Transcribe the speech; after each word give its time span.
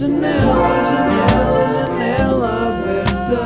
Janela, 0.00 0.32
janela, 0.88 1.60
janela 1.76 2.48
aberta. 2.68 3.36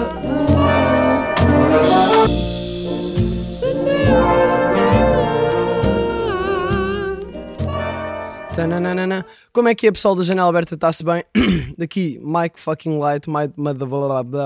Janela. 8.54 9.27
Como 9.53 9.69
é 9.69 9.75
que 9.75 9.88
é, 9.88 9.90
pessoal 9.90 10.14
da 10.14 10.22
Janela 10.22 10.48
Aberta? 10.48 10.77
Está-se 10.77 11.04
bem? 11.04 11.24
Daqui, 11.76 12.21
Mike 12.22 12.60
fucking 12.60 13.00
Light, 13.00 13.28
Mike, 13.28 13.54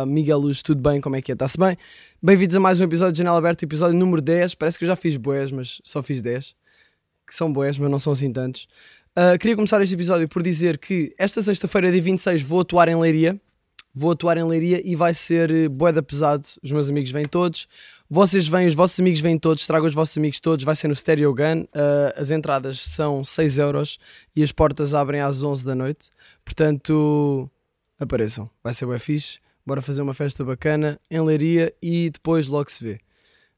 Miguel 0.06 0.38
Luz, 0.38 0.62
tudo 0.62 0.80
bem? 0.80 1.02
Como 1.02 1.14
é 1.14 1.20
que 1.20 1.32
é? 1.32 1.34
Está-se 1.34 1.58
bem? 1.58 1.76
Bem-vindos 2.22 2.56
a 2.56 2.60
mais 2.60 2.80
um 2.80 2.84
episódio 2.84 3.12
de 3.12 3.18
Janela 3.18 3.36
Aberta, 3.36 3.66
episódio 3.66 3.98
número 3.98 4.22
10. 4.22 4.54
Parece 4.54 4.78
que 4.78 4.86
eu 4.86 4.88
já 4.88 4.96
fiz 4.96 5.18
boés, 5.18 5.52
mas 5.52 5.78
só 5.84 6.02
fiz 6.02 6.22
10. 6.22 6.56
Que 7.26 7.34
são 7.34 7.52
boés, 7.52 7.76
mas 7.76 7.90
não 7.90 7.98
são 7.98 8.14
assim 8.14 8.32
tantos. 8.32 8.66
Ah, 9.14 9.36
queria 9.38 9.56
começar 9.56 9.80
este 9.82 9.94
episódio 9.94 10.28
por 10.28 10.42
dizer 10.42 10.78
que 10.78 11.14
esta 11.18 11.42
sexta-feira, 11.42 11.90
dia 11.90 12.00
26, 12.02 12.42
vou 12.42 12.60
atuar 12.60 12.88
em 12.88 12.96
Leiria. 12.96 13.40
Vou 13.94 14.12
atuar 14.12 14.36
em 14.36 14.44
Leiria 14.44 14.80
e 14.84 14.94
vai 14.94 15.12
ser 15.12 15.50
eh, 15.50 15.68
boeda 15.68 16.00
pesado. 16.02 16.46
Os 16.62 16.70
meus 16.70 16.88
amigos 16.88 17.10
vêm 17.10 17.24
todos. 17.24 17.66
Vocês 18.08 18.46
vêm, 18.46 18.68
os 18.68 18.74
vossos 18.74 19.00
amigos 19.00 19.18
vêm 19.20 19.36
todos. 19.36 19.66
Trago 19.66 19.86
os 19.86 19.94
vossos 19.94 20.16
amigos 20.16 20.38
todos. 20.38 20.64
Vai 20.64 20.76
ser 20.76 20.86
no 20.86 20.94
Stereo 20.94 21.34
Gun. 21.34 21.64
Ah, 21.74 22.14
as 22.16 22.30
entradas 22.30 22.78
são 22.78 23.24
6 23.24 23.58
euros 23.58 23.98
e 24.36 24.42
as 24.42 24.52
portas 24.52 24.94
abrem 24.94 25.20
às 25.20 25.42
11 25.42 25.64
da 25.64 25.74
noite. 25.74 26.10
Portanto, 26.44 27.50
apareçam. 27.98 28.48
Vai 28.62 28.72
ser 28.72 28.86
bem 28.86 28.98
fixe. 29.00 29.38
Bora 29.66 29.82
fazer 29.82 30.00
uma 30.02 30.14
festa 30.14 30.44
bacana 30.44 31.00
em 31.10 31.20
Leiria 31.20 31.74
e 31.82 32.08
depois 32.10 32.46
logo 32.46 32.70
se 32.70 32.84
vê. 32.84 33.00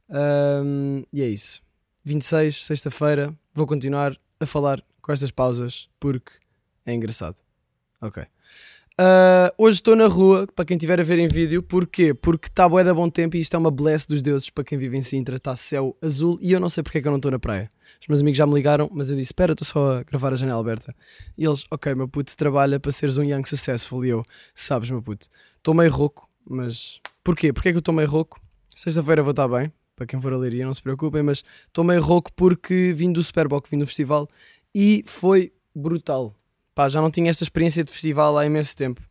Ahm, 0.08 1.02
e 1.12 1.22
é 1.22 1.28
isso. 1.28 1.60
26, 2.02 2.64
sexta-feira, 2.64 3.34
vou 3.52 3.66
continuar 3.66 4.16
a 4.40 4.46
falar 4.46 4.82
com 5.10 5.12
estas 5.12 5.32
pausas 5.32 5.88
porque 5.98 6.30
é 6.86 6.94
engraçado. 6.94 7.36
Ok. 8.00 8.22
Ah, 8.96 9.52
hoje 9.58 9.76
estou 9.76 9.96
na 9.96 10.06
rua, 10.06 10.46
para 10.54 10.64
quem 10.64 10.76
estiver 10.76 11.00
a 11.00 11.02
ver 11.02 11.18
em 11.18 11.26
vídeo, 11.26 11.62
porquê? 11.64 12.14
Porque 12.14 12.46
está 12.46 12.68
bué 12.68 12.84
da 12.84 12.94
bom 12.94 13.10
tempo 13.10 13.36
e 13.36 13.40
isto 13.40 13.54
é 13.56 13.58
uma 13.58 13.72
bless 13.72 14.06
dos 14.06 14.22
deuses 14.22 14.50
para 14.50 14.62
quem 14.62 14.78
vive 14.78 14.96
em 14.96 15.02
Sintra, 15.02 15.36
está 15.36 15.56
céu 15.56 15.96
azul 16.00 16.38
e 16.40 16.52
eu 16.52 16.60
não 16.60 16.68
sei 16.68 16.84
porque 16.84 16.98
é 16.98 17.00
que 17.00 17.08
eu 17.08 17.10
não 17.10 17.16
estou 17.16 17.32
na 17.32 17.40
praia. 17.40 17.72
Os 18.00 18.06
meus 18.06 18.20
amigos 18.20 18.38
já 18.38 18.46
me 18.46 18.54
ligaram, 18.54 18.88
mas 18.92 19.10
eu 19.10 19.16
disse: 19.16 19.30
Espera, 19.30 19.52
estou 19.52 19.66
só 19.66 19.98
a 19.98 20.02
gravar 20.04 20.32
a 20.32 20.36
janela 20.36 20.60
aberta. 20.60 20.94
E 21.36 21.44
eles: 21.44 21.64
Ok, 21.72 21.92
meu 21.94 22.06
puto, 22.06 22.36
trabalha 22.36 22.78
para 22.78 22.92
seres 22.92 23.16
um 23.16 23.24
young 23.24 23.44
successful. 23.44 24.04
E 24.04 24.10
eu: 24.10 24.22
Sabes, 24.54 24.90
meu 24.90 25.02
puto, 25.02 25.28
estou 25.56 25.74
meio 25.74 25.90
rouco, 25.90 26.30
mas 26.48 27.00
porquê? 27.24 27.52
Porquê 27.52 27.70
é 27.70 27.72
que 27.72 27.78
eu 27.78 27.80
estou 27.80 27.92
meio 27.92 28.08
rouco? 28.08 28.40
Sexta-feira 28.76 29.22
vou 29.22 29.32
estar 29.32 29.48
bem, 29.48 29.72
para 30.00 30.06
quem 30.06 30.18
for 30.18 30.32
a 30.32 30.38
leiria, 30.38 30.64
não 30.64 30.72
se 30.72 30.82
preocupem, 30.82 31.22
mas 31.22 31.44
estou 31.66 31.84
meio 31.84 32.00
rouco 32.00 32.32
porque 32.34 32.94
vim 32.96 33.12
do 33.12 33.22
Superboc, 33.22 33.68
vim 33.68 33.78
do 33.78 33.86
festival 33.86 34.26
e 34.74 35.02
foi 35.06 35.52
brutal. 35.74 36.34
Pá, 36.74 36.88
já 36.88 37.00
não 37.00 37.10
tinha 37.10 37.30
esta 37.30 37.44
experiência 37.44 37.84
de 37.84 37.90
festival 37.90 38.36
há 38.38 38.46
imenso 38.46 38.76
tempo. 38.76 39.02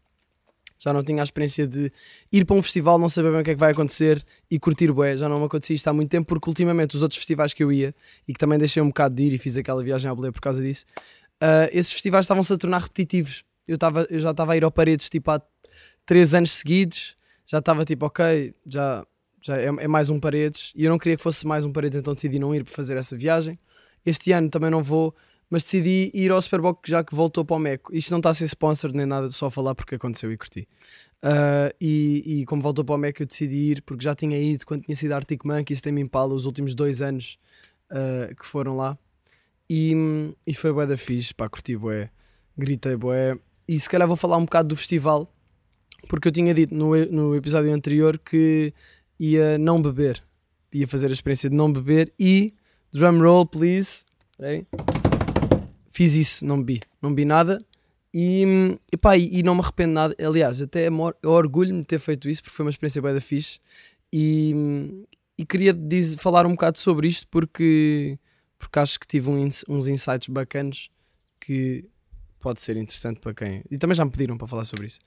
Já 0.78 0.94
não 0.94 1.04
tinha 1.04 1.22
a 1.22 1.26
experiência 1.26 1.68
de 1.68 1.92
ir 2.32 2.46
para 2.46 2.56
um 2.56 2.64
festival, 2.64 2.98
não 2.98 3.10
saber 3.10 3.32
bem 3.32 3.42
o 3.42 3.44
que 3.44 3.52
é 3.52 3.54
que 3.54 3.60
vai 3.60 3.72
acontecer 3.72 4.24
e 4.50 4.58
curtir 4.58 4.92
bué. 4.94 5.18
Já 5.18 5.28
não 5.28 5.40
me 5.40 5.46
acontecia 5.46 5.76
isto 5.76 5.88
há 5.90 5.94
muito 5.94 6.10
tempo, 6.10 6.26
porque 6.26 6.50
ultimamente 6.50 6.96
os 6.96 7.04
outros 7.04 7.18
festivais 7.18 7.54
que 7.54 7.62
eu 7.62 7.72
ia 7.72 7.94
e 8.26 8.32
que 8.32 8.40
também 8.40 8.58
deixei 8.58 8.82
um 8.82 8.88
bocado 8.88 9.14
de 9.16 9.24
ir 9.24 9.34
e 9.34 9.38
fiz 9.38 9.58
aquela 9.58 9.84
viagem 9.84 10.10
à 10.10 10.16
boleia 10.16 10.32
por 10.32 10.40
causa 10.40 10.64
disso, 10.64 10.86
ah, 11.42 11.70
esses 11.72 11.92
festivais 11.92 12.26
estavam-se 12.26 12.52
a 12.54 12.58
tornar 12.58 12.82
repetitivos. 12.82 13.44
Eu, 13.68 13.76
estava 13.76 14.08
eu 14.10 14.20
já 14.20 14.32
estava 14.32 14.54
a 14.54 14.58
ir 14.58 14.64
ao 14.64 14.72
Paredes 14.72 15.10
tipo 15.10 15.30
há 15.32 15.42
3 16.06 16.34
anos 16.34 16.52
seguidos, 16.52 17.16
já 17.46 17.60
estava 17.60 17.86
tipo, 17.86 18.06
ok, 18.06 18.54
já, 18.66 19.06
já 19.42 19.58
é, 19.58 19.66
é 19.66 19.88
mais 19.88 20.10
um 20.10 20.20
Paredes 20.20 20.72
e 20.76 20.86
eu 20.86 20.90
não 20.90 20.98
queria 20.98 21.18
que 21.18 21.24
fosse 21.24 21.46
mais 21.46 21.66
um 21.66 21.72
Paredes, 21.72 22.00
então 22.00 22.14
decidi 22.14 22.40
não 22.40 22.54
ir 22.56 22.64
para 22.64 22.74
fazer 22.74 22.98
essa 22.98 23.18
viagem. 23.18 23.60
Este 24.06 24.32
ano 24.32 24.50
também 24.50 24.72
não 24.72 24.82
vou, 24.82 25.14
mas 25.50 25.64
decidi 25.64 26.12
ir 26.14 26.32
ao 26.32 26.42
Superboc 26.42 26.88
já 26.88 27.04
que 27.04 27.16
voltou 27.16 27.44
para 27.44 27.56
o 27.56 27.60
Meco. 27.60 27.96
Isto 27.96 28.12
não 28.12 28.20
está 28.20 28.30
a 28.30 28.34
ser 28.34 28.46
sponsor 28.46 28.92
nem 28.94 29.06
nada, 29.06 29.30
só 29.32 29.50
falar 29.50 29.74
porque 29.74 29.96
aconteceu 29.96 30.32
e 30.32 30.38
curti. 30.38 30.68
Ah, 31.22 31.74
e, 31.82 32.42
e 32.42 32.46
como 32.46 32.62
voltou 32.62 32.86
para 32.86 32.96
o 32.96 32.98
Meco, 32.98 33.24
eu 33.24 33.28
decidi 33.28 33.72
ir 33.72 33.82
porque 33.82 34.04
já 34.04 34.16
tinha 34.16 34.38
ido 34.38 34.66
quando 34.66 34.84
tinha 34.84 34.96
sido 34.96 35.14
Arctic 35.14 35.44
Monkeys, 35.44 35.82
tem 35.82 35.98
Impala, 36.00 36.34
os 36.34 36.46
últimos 36.46 36.76
dois 36.76 37.02
anos 37.02 37.38
ah, 37.90 38.30
que 38.38 38.46
foram 38.46 38.76
lá. 38.78 38.98
E, 39.70 39.94
e 40.48 40.54
foi 40.54 40.74
bué 40.74 40.88
da 40.88 40.98
fixe, 40.98 41.34
pá, 41.34 41.48
curti 41.48 41.76
bué, 41.76 42.10
gritei 42.58 42.96
bué. 42.96 43.38
E 43.68 43.80
se 43.80 43.90
calhar 43.90 44.08
vou 44.08 44.18
falar 44.18 44.38
um 44.38 44.46
bocado 44.46 44.70
do 44.70 44.76
festival, 44.76 45.32
porque 46.08 46.28
eu 46.28 46.32
tinha 46.32 46.54
dito 46.54 46.74
no, 46.74 46.96
no 47.06 47.36
episódio 47.36 47.72
anterior 47.72 48.18
que 48.18 48.74
ia 49.20 49.58
não 49.58 49.82
beber, 49.82 50.24
ia 50.74 50.88
fazer 50.88 51.08
a 51.08 51.14
experiência 51.14 51.50
de 51.50 51.56
não 51.56 51.72
beber 51.72 52.12
e 52.20 52.54
drum 52.92 53.20
roll, 53.20 53.46
please. 53.46 54.06
Espera. 54.32 54.99
Fiz 56.00 56.16
isso, 56.16 56.46
não 56.46 56.64
bebi, 56.64 56.80
não 57.02 57.10
bebi 57.10 57.26
nada 57.26 57.62
e, 58.14 58.78
e, 58.90 58.96
pá, 58.96 59.18
e, 59.18 59.40
e 59.40 59.44
não 59.44 59.54
me 59.54 59.60
arrependo 59.60 59.92
nada. 59.92 60.16
Aliás, 60.18 60.62
até 60.62 60.86
é 60.86 60.88
eu 60.88 61.30
orgulho-me 61.30 61.82
de 61.82 61.88
ter 61.88 62.00
feito 62.00 62.30
isso 62.30 62.42
porque 62.42 62.56
foi 62.56 62.66
uma 62.66 62.70
experiência 62.70 63.02
bem 63.02 63.14
da 63.14 63.20
fixe 63.20 63.60
e, 64.14 65.04
e 65.38 65.46
queria 65.46 65.74
diz- 65.74 66.16
falar 66.16 66.46
um 66.46 66.52
bocado 66.52 66.78
sobre 66.78 67.06
isto 67.10 67.28
porque, 67.30 68.18
porque 68.58 68.80
acho 68.80 68.98
que 68.98 69.06
tive 69.06 69.30
um 69.30 69.50
uns 69.68 69.90
insights 69.90 70.30
bacanos 70.30 70.90
que 71.38 71.84
pode 72.40 72.62
ser 72.62 72.78
interessante 72.78 73.20
para 73.20 73.34
quem. 73.34 73.62
E 73.70 73.78
também 73.78 73.94
já 73.94 74.06
me 74.06 74.12
pediram 74.12 74.38
para 74.38 74.48
falar 74.48 74.64
sobre 74.64 74.88
isso. 74.88 75.00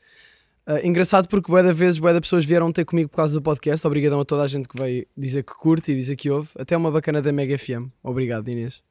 Ah, 0.67 0.87
engraçado 0.87 1.27
porque 1.27 1.51
bué 1.51 1.63
da 1.63 1.73
vezes, 1.73 1.99
bué 1.99 2.13
da 2.13 2.21
pessoas 2.21 2.45
vieram 2.45 2.71
ter 2.71 2.85
comigo 2.85 3.09
por 3.09 3.17
causa 3.17 3.33
do 3.33 3.41
podcast. 3.41 3.87
Obrigadão 3.87 4.21
a 4.21 4.27
toda 4.27 4.43
a 4.43 4.47
gente 4.47 4.69
que 4.69 4.79
veio 4.79 5.07
dizer 5.17 5.43
que 5.43 5.55
curte 5.55 5.91
e 5.91 5.95
dizer 5.97 6.17
que 6.17 6.29
ouve. 6.31 6.51
Até 6.59 6.77
uma 6.77 6.91
bacana 6.91 7.23
da 7.23 7.33
Mega 7.33 7.57
FM. 7.57 7.89
Obrigado, 8.03 8.47
Inês. 8.51 8.83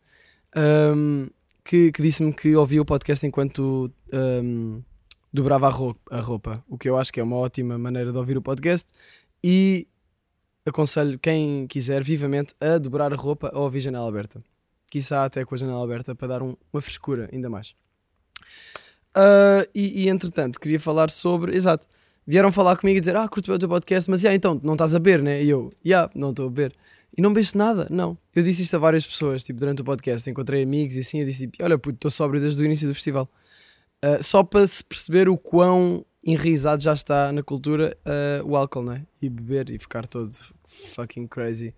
Ahm, 0.55 1.27
que, 1.63 1.91
que 1.91 2.01
disse-me 2.01 2.33
que 2.33 2.55
ouvia 2.55 2.81
o 2.81 2.85
podcast 2.85 3.25
enquanto 3.25 3.91
ahm, 4.11 4.81
dobrava 5.33 5.67
a 5.67 5.69
roupa, 5.69 6.01
a 6.09 6.19
roupa. 6.21 6.63
O 6.67 6.77
que 6.77 6.89
eu 6.89 6.97
acho 6.97 7.11
que 7.11 7.19
é 7.19 7.23
uma 7.23 7.37
ótima 7.37 7.77
maneira 7.77 8.11
de 8.11 8.17
ouvir 8.17 8.37
o 8.37 8.41
podcast. 8.41 8.89
E 9.43 9.87
aconselho 10.65 11.17
quem 11.19 11.65
quiser 11.67 12.03
vivamente 12.03 12.53
a 12.59 12.77
dobrar 12.77 13.11
a 13.13 13.15
roupa 13.15 13.51
ou 13.53 13.63
ouvir 13.63 13.79
janela 13.79 14.07
aberta. 14.07 14.43
Quiçá 14.91 15.23
até 15.23 15.43
com 15.45 15.55
a 15.55 15.57
janela 15.57 15.83
aberta 15.83 16.13
para 16.13 16.27
dar 16.27 16.41
um- 16.43 16.55
uma 16.73 16.81
frescura 16.81 17.29
ainda 17.31 17.49
mais. 17.49 17.73
Ah, 19.15 19.65
e, 19.73 20.03
e, 20.03 20.09
entretanto, 20.09 20.59
queria 20.59 20.79
falar 20.79 21.09
sobre. 21.09 21.55
Exato. 21.55 21.87
Vieram 22.25 22.51
falar 22.51 22.77
comigo 22.77 22.97
e 22.97 22.99
dizer: 22.99 23.15
Ah, 23.15 23.27
curto 23.27 23.47
bem 23.47 23.55
o 23.55 23.59
teu 23.59 23.69
podcast, 23.69 24.09
mas 24.09 24.21
yeah, 24.23 24.35
então, 24.35 24.59
não 24.63 24.73
estás 24.73 24.93
a 24.95 24.99
beber, 24.99 25.21
né? 25.21 25.43
E 25.43 25.49
eu: 25.49 25.71
Yeah, 25.85 26.09
não 26.15 26.29
estou 26.29 26.47
a 26.47 26.49
beber. 26.49 26.73
E 27.17 27.21
não 27.21 27.33
bebeste 27.33 27.57
nada? 27.57 27.87
Não. 27.89 28.17
Eu 28.33 28.41
disse 28.43 28.63
isto 28.63 28.75
a 28.75 28.79
várias 28.79 29.05
pessoas, 29.05 29.43
tipo, 29.43 29.59
durante 29.59 29.81
o 29.81 29.85
podcast. 29.85 30.29
Encontrei 30.29 30.63
amigos 30.63 30.95
e 30.95 30.99
assim, 30.99 31.19
eu 31.19 31.25
disse: 31.25 31.47
tipo, 31.47 31.63
Olha, 31.63 31.77
puto, 31.77 31.95
estou 31.95 32.11
sóbrio 32.11 32.39
desde 32.39 32.61
o 32.61 32.65
início 32.65 32.87
do 32.87 32.93
festival. 32.93 33.29
Ah, 34.01 34.21
só 34.21 34.43
para 34.43 34.65
se 34.65 34.83
perceber 34.83 35.29
o 35.29 35.37
quão 35.37 36.05
enraizado 36.23 36.81
já 36.81 36.93
está 36.93 37.31
na 37.31 37.43
cultura 37.43 37.97
ah, 38.05 38.41
o 38.43 38.55
álcool, 38.55 38.83
né? 38.83 39.05
E 39.21 39.29
beber 39.29 39.69
e 39.69 39.77
ficar 39.77 40.07
todo 40.07 40.33
fucking 40.65 41.27
crazy 41.27 41.75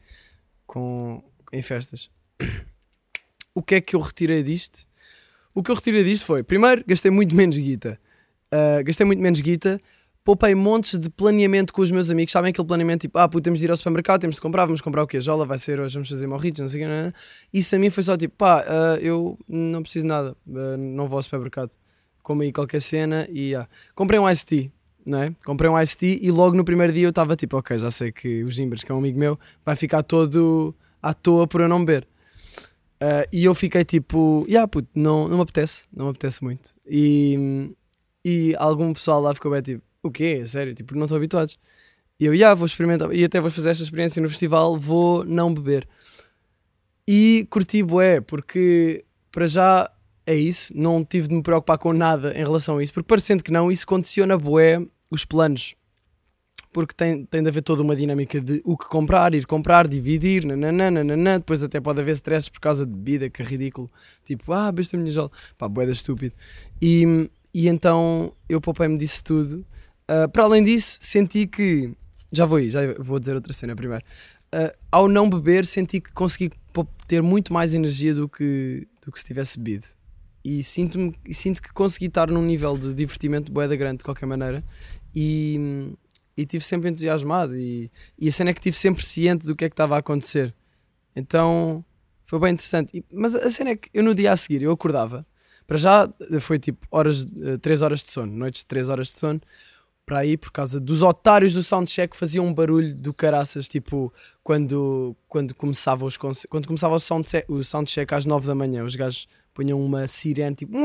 com, 0.66 1.24
em 1.52 1.62
festas. 1.62 2.10
O 3.56 3.62
que 3.62 3.76
é 3.76 3.82
que 3.82 3.96
eu 3.96 4.00
retirei 4.00 4.42
disto? 4.42 4.88
O 5.54 5.62
que 5.62 5.70
eu 5.70 5.76
retirei 5.76 6.04
disto 6.04 6.26
foi, 6.26 6.42
primeiro, 6.42 6.84
gastei 6.88 7.12
muito 7.12 7.36
menos 7.36 7.56
guita. 7.56 8.00
Ah, 8.52 8.82
gastei 8.82 9.06
muito 9.06 9.22
menos 9.22 9.42
guita, 9.42 9.80
poupei 10.24 10.56
montes 10.56 10.98
de 10.98 11.10
planeamento 11.10 11.74
com 11.74 11.82
os 11.82 11.92
meus 11.92 12.10
amigos. 12.10 12.32
Sabem 12.32 12.52
aquele 12.52 12.68
planeamento 12.68 13.02
tipo, 13.02 13.18
ah, 13.20 13.28
puto, 13.28 13.44
temos 13.44 13.60
de 13.60 13.66
ir 13.66 13.72
ao 13.72 13.78
supermercado, 13.78 14.22
temos 14.22 14.38
de 14.38 14.42
comprar, 14.42 14.66
vamos 14.66 14.82
comprar 14.82 15.04
o 15.04 15.08
quê? 15.08 15.20
Jola 15.20 15.46
vai 15.46 15.58
ser 15.58 15.80
hoje, 15.80 15.94
vamos 15.96 16.10
fazer 16.10 16.28
morritos, 16.28 16.62
não 16.62 16.68
sei 16.68 16.82
o 16.82 16.86
quê. 16.86 16.94
não, 16.94 17.04
não. 17.06 17.14
Isso 17.52 17.76
a 17.76 17.80
mim 17.80 17.90
foi 17.90 18.04
só 18.04 18.16
tipo, 18.16 18.36
pá, 18.38 18.64
ah, 18.68 18.98
eu 19.02 19.38
não 19.48 19.82
preciso 19.82 20.04
de 20.04 20.10
nada, 20.10 20.36
ah, 20.48 20.78
não 20.78 21.08
vou 21.08 21.18
ao 21.18 21.24
supermercado. 21.24 21.72
Como 22.22 22.42
aí 22.42 22.54
qualquer 22.54 22.82
cena 22.82 23.28
e 23.30 23.54
ah. 23.54 23.68
comprei 23.94 24.20
um 24.20 24.30
iced 24.30 24.48
tea. 24.48 24.72
Não 25.06 25.22
é? 25.22 25.36
Comprei 25.44 25.70
um 25.70 25.78
iced 25.78 25.98
tea 25.98 26.18
e 26.22 26.32
logo 26.32 26.56
no 26.56 26.64
primeiro 26.64 26.94
dia 26.94 27.04
eu 27.04 27.10
estava 27.10 27.36
tipo, 27.36 27.58
ok, 27.58 27.78
já 27.78 27.92
sei 27.92 28.12
que 28.12 28.44
o 28.46 28.50
Gimbers, 28.50 28.84
que 28.84 28.92
é 28.92 28.96
um 28.96 29.00
amigo 29.00 29.20
meu, 29.20 29.38
vai 29.66 29.76
ficar 29.76 30.02
todo 30.02 30.74
à 31.02 31.14
toa 31.14 31.46
por 31.46 31.60
eu 31.60 31.68
não 31.68 31.84
beber. 31.84 32.08
Ah, 33.02 33.28
e 33.34 33.44
eu 33.44 33.54
fiquei 33.54 33.84
tipo, 33.84 34.46
yeah, 34.48 34.66
puto, 34.66 34.88
não, 34.96 35.28
não 35.28 35.36
me 35.36 35.44
apetece, 35.44 35.84
não 35.92 36.06
me 36.06 36.12
apetece 36.12 36.42
muito. 36.42 36.74
E, 36.88 37.70
e 38.24 38.56
algum 38.58 38.94
pessoal 38.94 39.22
lá 39.22 39.36
ficou 39.36 39.52
bem 39.52 39.62
tipo, 39.62 39.84
o 40.04 40.12
quê? 40.12 40.46
Sério? 40.46 40.76
Tipo, 40.76 40.96
não 40.96 41.06
estão 41.06 41.18
habituados. 41.18 41.58
E 42.20 42.26
eu, 42.26 42.34
yeah, 42.34 42.54
vou 42.54 42.66
experimentar, 42.66 43.12
e 43.14 43.24
até 43.24 43.42
vou 43.42 43.50
fazer 43.50 43.72
esta 43.72 43.84
experiência 43.84 44.22
no 44.22 44.30
festival, 44.30 44.78
vou 44.78 45.26
não 45.26 45.54
beber. 45.54 45.88
E 47.08 47.48
curti 47.50 47.82
bué, 47.82 48.22
porque 48.22 49.04
para 49.32 49.48
já 49.48 49.92
é 50.26 50.36
isso, 50.36 50.74
não 50.76 51.04
tive 51.04 51.28
de 51.28 51.36
me 51.36 51.44
preocupar 51.44 51.78
com 51.78 51.92
nada 51.92 52.32
em 52.34 52.44
relação 52.44 52.78
a 52.78 52.84
isso, 52.84 52.94
porque 52.94 53.08
parecendo 53.08 53.44
que 53.44 53.52
não, 53.52 53.72
isso 53.72 53.86
condiciona 53.86 54.38
bué 54.38 54.86
os 55.10 55.26
planos. 55.26 55.76
Porque 56.72 56.94
tem, 56.96 57.26
tem 57.26 57.44
de 57.44 57.50
haver 57.50 57.62
toda 57.62 57.84
uma 57.84 57.96
dinâmica 57.96 58.42
de 58.42 58.62
o 58.66 58.76
que 58.76 58.88
comprar, 58.88 59.34
ir 59.36 59.46
comprar, 59.46 59.88
dividir, 59.88 60.44
nananã. 60.44 61.38
depois 61.38 61.62
até 61.62 61.80
pode 61.80 62.02
haver 62.02 62.14
stresses 62.14 62.50
por 62.50 62.60
causa 62.60 62.84
de 62.84 62.92
bebida, 62.92 63.30
que 63.30 63.44
é 63.44 63.46
ridículo. 63.46 63.92
Tipo, 64.24 64.52
ah, 64.54 64.72
besta 64.72 64.98
minha 64.98 65.12
jola. 65.12 65.30
Pá, 65.56 65.70
boeda 65.70 65.92
estúpido. 65.92 66.34
E, 66.82 67.30
e 67.54 67.68
então 67.68 68.34
eu 68.50 68.60
poupei-me 68.60 68.98
disso 68.98 69.24
tudo. 69.24 69.64
Ah, 70.08 70.28
para 70.28 70.44
além 70.44 70.64
disso, 70.64 70.98
senti 71.02 71.48
que. 71.48 71.92
Já 72.32 72.46
vou 72.46 72.60
ir, 72.60 72.72
já 72.72 72.80
vou 73.00 73.20
dizer 73.20 73.36
outra 73.36 73.54
cena 73.54 73.76
primeiro. 73.76 74.04
Ah, 74.52 74.74
ao 74.92 75.08
não 75.08 75.30
beber, 75.30 75.66
senti 75.66 76.02
que 76.02 76.12
consegui 76.14 76.52
ter 77.08 77.22
muito 77.22 77.54
mais 77.54 77.74
energia 77.74 78.14
do 78.14 78.28
que, 78.28 78.88
do 79.06 79.12
que 79.12 79.20
se 79.20 79.26
tivesse 79.26 79.60
bebido. 79.60 79.86
e 80.44 80.64
sinto-me 80.64 81.16
e 81.26 81.34
sinto 81.34 81.62
que 81.62 81.72
consegui 81.74 82.08
estar 82.08 82.30
num 82.32 82.42
nível 82.44 82.78
de 82.78 82.94
divertimento 82.94 83.52
boeda 83.52 83.76
grande 83.76 84.00
de 84.00 84.04
qualquer 84.06 84.26
maneira 84.26 84.64
e, 85.16 85.96
e 86.36 86.46
tive 86.46 86.64
sempre 86.66 86.90
entusiasmado 86.90 87.56
e, 87.56 87.92
e 88.18 88.28
a 88.28 88.32
cena 88.32 88.50
é 88.52 88.54
que 88.54 88.62
tive 88.62 88.76
sempre 88.78 89.06
ciente 89.06 89.46
do 89.46 89.56
que 89.56 89.66
é 89.66 89.70
que 89.70 89.74
estava 89.74 89.96
a 89.96 90.00
acontecer 90.00 90.54
então 91.16 91.84
foi 92.26 92.40
bem 92.40 92.54
interessante 92.54 92.90
E- 92.98 93.06
mas 93.12 93.36
a 93.36 93.50
cena 93.50 93.72
é 93.72 93.76
que 93.76 93.90
eu 93.94 94.04
no 94.04 94.16
dia 94.16 94.32
a 94.32 94.36
seguir 94.36 94.64
eu 94.64 94.72
acordava 94.72 95.26
para 95.68 95.78
já 95.78 96.10
foi 96.42 96.60
tipo 96.60 96.86
horas, 96.92 97.26
3 97.62 97.82
horas 97.82 98.04
de 98.04 98.12
sono 98.12 98.32
noites 98.34 98.62
de 98.62 98.68
3 98.68 98.90
horas 98.90 99.08
de 99.10 99.20
sono 99.20 99.42
para 100.06 100.20
aí 100.20 100.38
por 100.38 100.52
causa 100.52 100.80
dos 100.80 101.02
otários 101.02 101.54
do 101.54 101.64
soundcheck 101.64 102.12
que 102.12 102.18
faziam 102.18 102.46
um 102.46 102.54
barulho 102.54 102.94
do 102.94 103.14
caraças 103.14 103.68
tipo 103.68 104.14
quando, 104.44 105.16
quando 105.28 105.56
começava 105.56 106.06
os 106.06 106.18
quando 106.18 106.68
começava 106.68 106.96
o 106.96 107.00
soundcheck, 107.00 107.50
o 107.52 107.64
soundcheck 107.64 108.14
às 108.14 108.26
9 108.26 108.46
da 108.46 108.56
manhã 108.56 108.84
os 108.84 108.96
gajos 108.96 109.28
punham 109.54 109.80
uma 109.80 110.08
sirene 110.08 110.56
tipo 110.56 110.78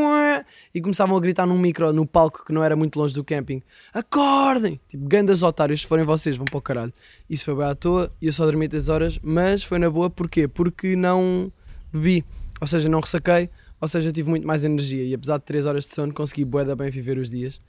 e 0.72 0.80
começavam 0.80 1.16
a 1.16 1.20
gritar 1.20 1.46
num 1.46 1.58
micro 1.58 1.92
no 1.92 2.06
palco 2.06 2.44
que 2.44 2.52
não 2.52 2.62
era 2.62 2.76
muito 2.76 2.98
longe 2.98 3.14
do 3.14 3.24
camping 3.24 3.60
acordem! 3.92 4.80
tipo 4.88 5.08
gandas 5.08 5.42
otários 5.42 5.80
se 5.80 5.86
forem 5.86 6.04
vocês 6.04 6.36
vão 6.36 6.44
para 6.44 6.58
o 6.58 6.62
caralho. 6.62 6.92
Isso 7.28 7.44
foi 7.44 7.56
bem 7.56 7.66
à 7.66 7.74
toa 7.74 8.12
e 8.20 8.26
eu 8.26 8.32
só 8.32 8.44
dormi 8.44 8.68
3 8.68 8.88
horas 8.88 9.18
mas 9.22 9.64
foi 9.64 9.78
na 9.78 9.90
boa 9.90 10.08
porquê? 10.08 10.46
porque 10.46 10.94
não 10.94 11.52
bebi 11.92 12.24
ou 12.60 12.66
seja 12.66 12.88
não 12.88 13.00
ressaquei 13.00 13.50
ou 13.80 13.88
seja 13.88 14.12
tive 14.12 14.28
muito 14.28 14.46
mais 14.46 14.64
energia 14.64 15.04
e 15.04 15.14
apesar 15.14 15.38
de 15.38 15.44
3 15.44 15.66
horas 15.66 15.84
de 15.86 15.94
sono 15.94 16.14
consegui 16.14 16.44
bué 16.44 16.64
bem 16.76 16.90
viver 16.90 17.18
os 17.18 17.30
dias 17.30 17.60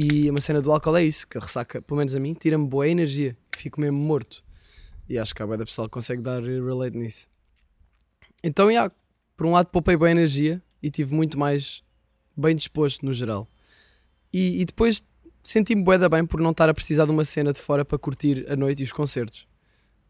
e 0.00 0.30
uma 0.30 0.40
cena 0.40 0.62
do 0.62 0.70
álcool 0.70 0.96
é 0.96 1.02
isso, 1.02 1.26
que 1.26 1.36
ressaca, 1.40 1.82
pelo 1.82 1.98
menos 1.98 2.14
a 2.14 2.20
mim, 2.20 2.32
tira-me 2.32 2.68
boa 2.68 2.86
energia. 2.86 3.36
Fico 3.56 3.80
mesmo 3.80 3.98
morto. 3.98 4.44
E 5.08 5.18
acho 5.18 5.34
que 5.34 5.42
a 5.42 5.46
boa 5.46 5.58
da 5.58 5.64
pessoa 5.64 5.88
consegue 5.88 6.22
dar 6.22 6.40
relate 6.40 6.96
nisso. 6.96 7.26
Então, 8.44 8.70
yeah, 8.70 8.94
por 9.36 9.44
um 9.46 9.50
lado 9.50 9.66
poupei 9.70 9.96
boa 9.96 10.08
energia 10.08 10.62
e 10.80 10.88
tive 10.88 11.12
muito 11.12 11.36
mais 11.36 11.82
bem 12.36 12.54
disposto 12.54 13.04
no 13.04 13.12
geral. 13.12 13.48
E, 14.32 14.60
e 14.60 14.64
depois 14.64 15.02
senti-me 15.42 15.82
bué 15.82 15.98
da 15.98 16.08
bem 16.08 16.24
por 16.24 16.40
não 16.40 16.52
estar 16.52 16.68
a 16.68 16.74
precisar 16.74 17.04
de 17.04 17.10
uma 17.10 17.24
cena 17.24 17.52
de 17.52 17.58
fora 17.58 17.84
para 17.84 17.98
curtir 17.98 18.46
a 18.48 18.54
noite 18.54 18.82
e 18.82 18.84
os 18.84 18.92
concertos. 18.92 19.48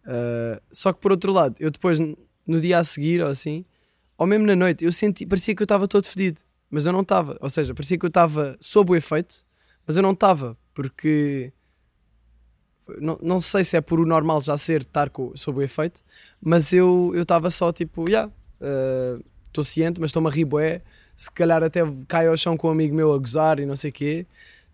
Uh, 0.04 0.60
só 0.70 0.92
que 0.92 1.00
por 1.00 1.12
outro 1.12 1.32
lado, 1.32 1.56
eu 1.58 1.70
depois, 1.70 1.98
no 2.46 2.60
dia 2.60 2.78
a 2.78 2.84
seguir 2.84 3.22
ou 3.22 3.28
assim, 3.28 3.64
ou 4.18 4.26
mesmo 4.26 4.46
na 4.46 4.54
noite, 4.54 4.84
eu 4.84 4.92
senti, 4.92 5.24
parecia 5.24 5.54
que 5.54 5.62
eu 5.62 5.64
estava 5.64 5.88
todo 5.88 6.06
fedido. 6.06 6.42
Mas 6.68 6.84
eu 6.84 6.92
não 6.92 7.00
estava. 7.00 7.38
Ou 7.40 7.48
seja, 7.48 7.74
parecia 7.74 7.98
que 7.98 8.04
eu 8.04 8.08
estava 8.08 8.54
sob 8.60 8.92
o 8.92 8.94
efeito, 8.94 9.47
mas 9.88 9.96
eu 9.96 10.02
não 10.02 10.12
estava, 10.12 10.54
porque 10.74 11.50
não, 13.00 13.18
não 13.22 13.40
sei 13.40 13.64
se 13.64 13.74
é 13.74 13.80
por 13.80 13.98
o 13.98 14.04
normal 14.04 14.42
já 14.42 14.58
ser 14.58 14.82
estar 14.82 15.10
sob 15.34 15.60
o 15.60 15.62
efeito, 15.62 16.02
mas 16.38 16.74
eu 16.74 17.12
estava 17.16 17.48
só 17.48 17.72
tipo, 17.72 18.08
já, 18.10 18.30
estou 19.46 19.64
ciente, 19.64 19.98
mas 19.98 20.10
estou-me 20.10 20.28
a 20.28 20.30
se 21.16 21.30
calhar 21.32 21.62
até 21.62 21.80
caio 22.06 22.30
ao 22.30 22.36
chão 22.36 22.54
com 22.54 22.68
um 22.68 22.70
amigo 22.70 22.94
meu 22.94 23.14
a 23.14 23.18
gozar 23.18 23.58
e 23.60 23.64
não 23.64 23.74
sei 23.74 23.88
o 23.88 23.92
quê, 23.94 24.26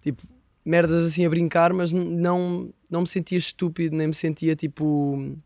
tipo, 0.02 0.20
merdas 0.64 1.04
assim 1.06 1.24
a 1.24 1.30
brincar, 1.30 1.72
mas 1.72 1.92
não, 1.92 2.74
não 2.90 3.02
me 3.02 3.06
sentia 3.06 3.38
estúpido, 3.38 3.96
nem 3.96 4.08
me 4.08 4.14
sentia 4.14 4.56
tipo 4.56 5.38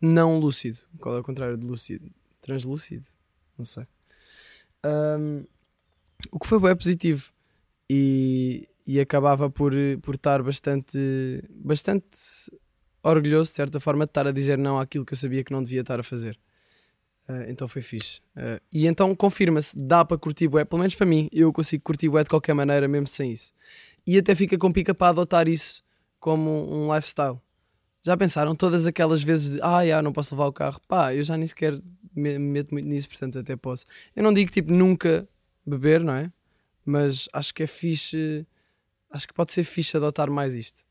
não 0.00 0.38
lúcido. 0.38 0.78
Qual 1.00 1.16
é 1.16 1.18
o 1.18 1.24
contrário 1.24 1.56
de 1.56 1.66
lúcido? 1.66 2.08
Translúcido? 2.40 3.08
Não 3.58 3.64
sei. 3.64 3.88
Ahm, 4.84 5.44
o 6.30 6.38
que 6.38 6.46
foi 6.46 6.60
bem 6.60 6.76
positivo 6.76 7.32
e, 7.90 8.68
e 8.86 9.00
acabava 9.00 9.48
por, 9.48 9.72
por 10.02 10.14
estar 10.14 10.42
bastante, 10.42 10.98
bastante 11.50 12.18
orgulhoso, 13.02 13.50
de 13.50 13.56
certa 13.56 13.80
forma, 13.80 14.04
de 14.04 14.10
estar 14.10 14.26
a 14.26 14.32
dizer 14.32 14.58
não 14.58 14.78
àquilo 14.78 15.04
que 15.04 15.12
eu 15.12 15.16
sabia 15.16 15.42
que 15.42 15.52
não 15.52 15.62
devia 15.62 15.80
estar 15.80 16.00
a 16.00 16.02
fazer. 16.02 16.38
Ah, 17.28 17.46
então 17.48 17.66
foi 17.66 17.82
fixe. 17.82 18.20
Ah, 18.36 18.60
e 18.72 18.86
então 18.86 19.14
confirma-se, 19.14 19.76
dá 19.76 20.04
para 20.04 20.18
curtir 20.18 20.48
bué, 20.48 20.64
pelo 20.64 20.80
menos 20.80 20.94
para 20.94 21.06
mim, 21.06 21.28
eu 21.32 21.52
consigo 21.52 21.82
curtir 21.82 22.08
bué 22.08 22.22
de 22.22 22.30
qualquer 22.30 22.54
maneira, 22.54 22.86
mesmo 22.86 23.06
sem 23.06 23.32
isso. 23.32 23.52
E 24.06 24.18
até 24.18 24.34
fica 24.34 24.58
com 24.58 24.70
pica 24.70 24.94
para 24.94 25.08
adotar 25.08 25.48
isso 25.48 25.82
como 26.20 26.50
um 26.50 26.94
lifestyle. 26.94 27.38
Já 28.02 28.16
pensaram 28.16 28.54
todas 28.54 28.86
aquelas 28.86 29.22
vezes 29.22 29.52
de 29.52 29.60
ah, 29.62 29.86
já, 29.86 30.02
não 30.02 30.12
posso 30.12 30.34
levar 30.34 30.46
o 30.46 30.52
carro? 30.52 30.80
Pá, 30.86 31.14
eu 31.14 31.24
já 31.24 31.36
nem 31.36 31.46
sequer 31.46 31.80
me 32.14 32.38
me 32.38 32.38
meto 32.38 32.72
muito 32.72 32.86
nisso, 32.86 33.08
portanto 33.08 33.38
até 33.38 33.56
posso. 33.56 33.86
Eu 34.14 34.22
não 34.22 34.32
digo 34.32 34.50
tipo 34.50 34.72
nunca 34.72 35.28
beber, 35.66 36.02
não 36.02 36.14
é? 36.14 36.30
Mas 36.84 37.28
acho 37.32 37.54
que 37.54 37.62
é 37.62 37.66
fixe, 37.66 38.46
acho 39.14 39.28
que 39.28 39.32
pode 39.32 39.52
ser 39.52 39.62
fixe 39.62 39.96
adotar 39.96 40.28
mais 40.28 40.56
isto, 40.56 40.82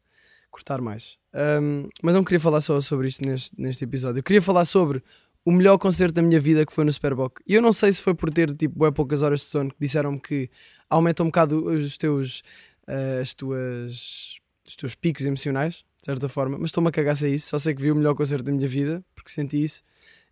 cortar 0.49 0.79
mais. 0.81 1.17
Ahm, 1.33 1.89
mas 2.01 2.15
não 2.15 2.23
queria 2.23 2.39
falar 2.39 2.61
só 2.61 2.79
sobre 2.79 3.07
isto 3.07 3.25
neste, 3.25 3.51
neste 3.59 3.83
episódio. 3.83 4.19
Eu 4.19 4.23
queria 4.23 4.41
falar 4.41 4.63
sobre 4.63 5.03
o 5.45 5.51
melhor 5.51 5.77
concerto 5.77 6.13
da 6.13 6.21
minha 6.21 6.39
vida 6.39 6.65
que 6.65 6.71
foi 6.71 6.85
no 6.85 6.93
Superboc. 6.93 7.41
E 7.45 7.53
eu 7.53 7.61
não 7.61 7.73
sei 7.73 7.91
se 7.91 8.01
foi 8.01 8.13
por 8.13 8.31
ter 8.31 8.55
tipo 8.55 8.79
bué 8.79 8.91
poucas 8.91 9.21
horas 9.21 9.41
de 9.41 9.47
sono 9.47 9.69
que 9.69 9.75
disseram-me 9.79 10.19
que 10.19 10.49
aumenta 10.89 11.21
um 11.21 11.25
bocado 11.25 11.65
os 11.65 11.97
teus, 11.97 12.41
ah, 12.87 13.19
as 13.21 13.33
tuas, 13.33 14.39
os 14.65 14.75
teus 14.77 14.95
picos 14.95 15.25
emocionais, 15.25 15.83
de 15.99 16.05
certa 16.05 16.29
forma. 16.29 16.57
Mas 16.57 16.67
estou-me 16.69 16.87
a 16.87 16.91
cagar 16.91 17.17
se 17.17 17.27
é 17.27 17.29
isso. 17.29 17.49
Só 17.49 17.59
sei 17.59 17.75
que 17.75 17.81
vi 17.81 17.91
o 17.91 17.95
melhor 17.95 18.15
concerto 18.15 18.45
da 18.45 18.51
minha 18.53 18.67
vida 18.67 19.03
porque 19.13 19.29
senti 19.29 19.61
isso. 19.61 19.81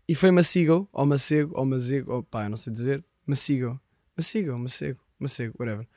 E 0.07 0.15
foi 0.15 0.31
Macigo, 0.31 0.87
ou 0.93 1.05
Macego, 1.05 1.53
ou 1.57 1.65
Mazego, 1.65 2.13
ou 2.13 2.23
pá, 2.23 2.47
não 2.47 2.57
sei 2.57 2.71
dizer. 2.71 3.03
Macigo, 3.25 3.79
Macigo, 4.15 4.57
Macego, 4.57 4.99
Macego, 5.19 5.55
whatever. 5.59 5.87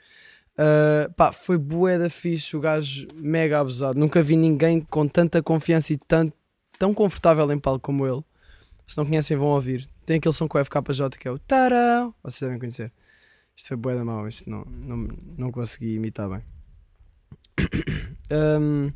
Uh, 0.56 1.12
pá, 1.14 1.32
foi 1.32 1.58
bué 1.58 1.98
da 1.98 2.08
fixe, 2.08 2.56
o 2.56 2.60
gajo 2.60 3.08
mega 3.14 3.58
abusado. 3.60 3.98
Nunca 3.98 4.22
vi 4.22 4.36
ninguém 4.36 4.80
com 4.80 5.06
tanta 5.08 5.42
confiança 5.42 5.92
e 5.92 5.96
tan, 5.96 6.30
tão 6.78 6.94
confortável 6.94 7.50
em 7.50 7.58
palco 7.58 7.80
como 7.80 8.06
ele. 8.06 8.22
Se 8.86 8.96
não 8.96 9.04
conhecem, 9.06 9.36
vão 9.36 9.48
ouvir. 9.48 9.88
Tem 10.06 10.18
aquele 10.18 10.34
som 10.34 10.46
com 10.46 10.58
o 10.58 10.64
FKJ 10.64 11.10
que 11.18 11.26
é 11.26 11.30
o 11.30 11.38
Tarau. 11.38 12.14
Vocês 12.22 12.40
devem 12.40 12.58
conhecer. 12.58 12.92
Isto 13.56 13.68
foi 13.68 13.76
bué 13.76 13.94
da 13.94 14.04
mal, 14.04 14.26
isto 14.28 14.48
não, 14.50 14.64
não, 14.64 15.08
não 15.38 15.52
consegui 15.52 15.94
imitar 15.94 16.28
bem. 16.28 16.42
Um, 18.30 18.90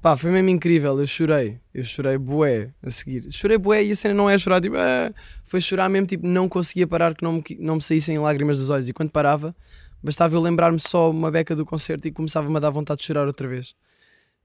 pá, 0.00 0.16
foi 0.16 0.30
mesmo 0.30 0.48
incrível. 0.48 0.98
Eu 0.98 1.06
chorei, 1.06 1.60
eu 1.74 1.84
chorei 1.84 2.16
bué 2.16 2.72
a 2.82 2.90
seguir. 2.90 3.30
Chorei 3.30 3.58
bué 3.58 3.84
e 3.84 3.90
a 3.92 3.94
cena 3.94 4.14
não 4.14 4.30
é 4.30 4.38
chorar 4.38 4.62
tipo, 4.62 4.76
"Ah", 4.76 5.12
foi 5.44 5.60
chorar 5.60 5.90
mesmo, 5.90 6.06
tipo, 6.06 6.26
não 6.26 6.48
conseguia 6.48 6.86
parar 6.86 7.14
que 7.14 7.22
não 7.22 7.34
me, 7.34 7.44
não 7.60 7.74
me 7.76 7.82
saíssem 7.82 8.18
lágrimas 8.18 8.58
dos 8.58 8.70
olhos. 8.70 8.88
E 8.88 8.92
quando 8.94 9.10
parava, 9.10 9.54
bastava 10.02 10.34
eu 10.34 10.40
lembrar-me 10.40 10.80
só 10.80 11.10
uma 11.10 11.30
beca 11.30 11.54
do 11.54 11.64
concerto 11.64 12.08
e 12.08 12.12
começava-me 12.12 12.56
a 12.56 12.60
dar 12.60 12.70
vontade 12.70 13.00
de 13.00 13.06
chorar 13.06 13.26
outra 13.26 13.46
vez. 13.48 13.74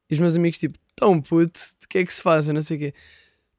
E 0.10 0.14
os 0.14 0.20
meus 0.20 0.36
amigos, 0.36 0.58
tipo, 0.58 0.78
tão 0.96 1.22
puto, 1.22 1.60
o 1.84 1.88
que 1.88 2.00
é 2.00 2.06
que 2.06 2.14
se 2.14 2.22
faz? 2.22 2.48
Eu 2.48 2.54
não 2.54 2.62
sei 2.62 2.78
o 2.78 2.80
quê. 2.80 2.94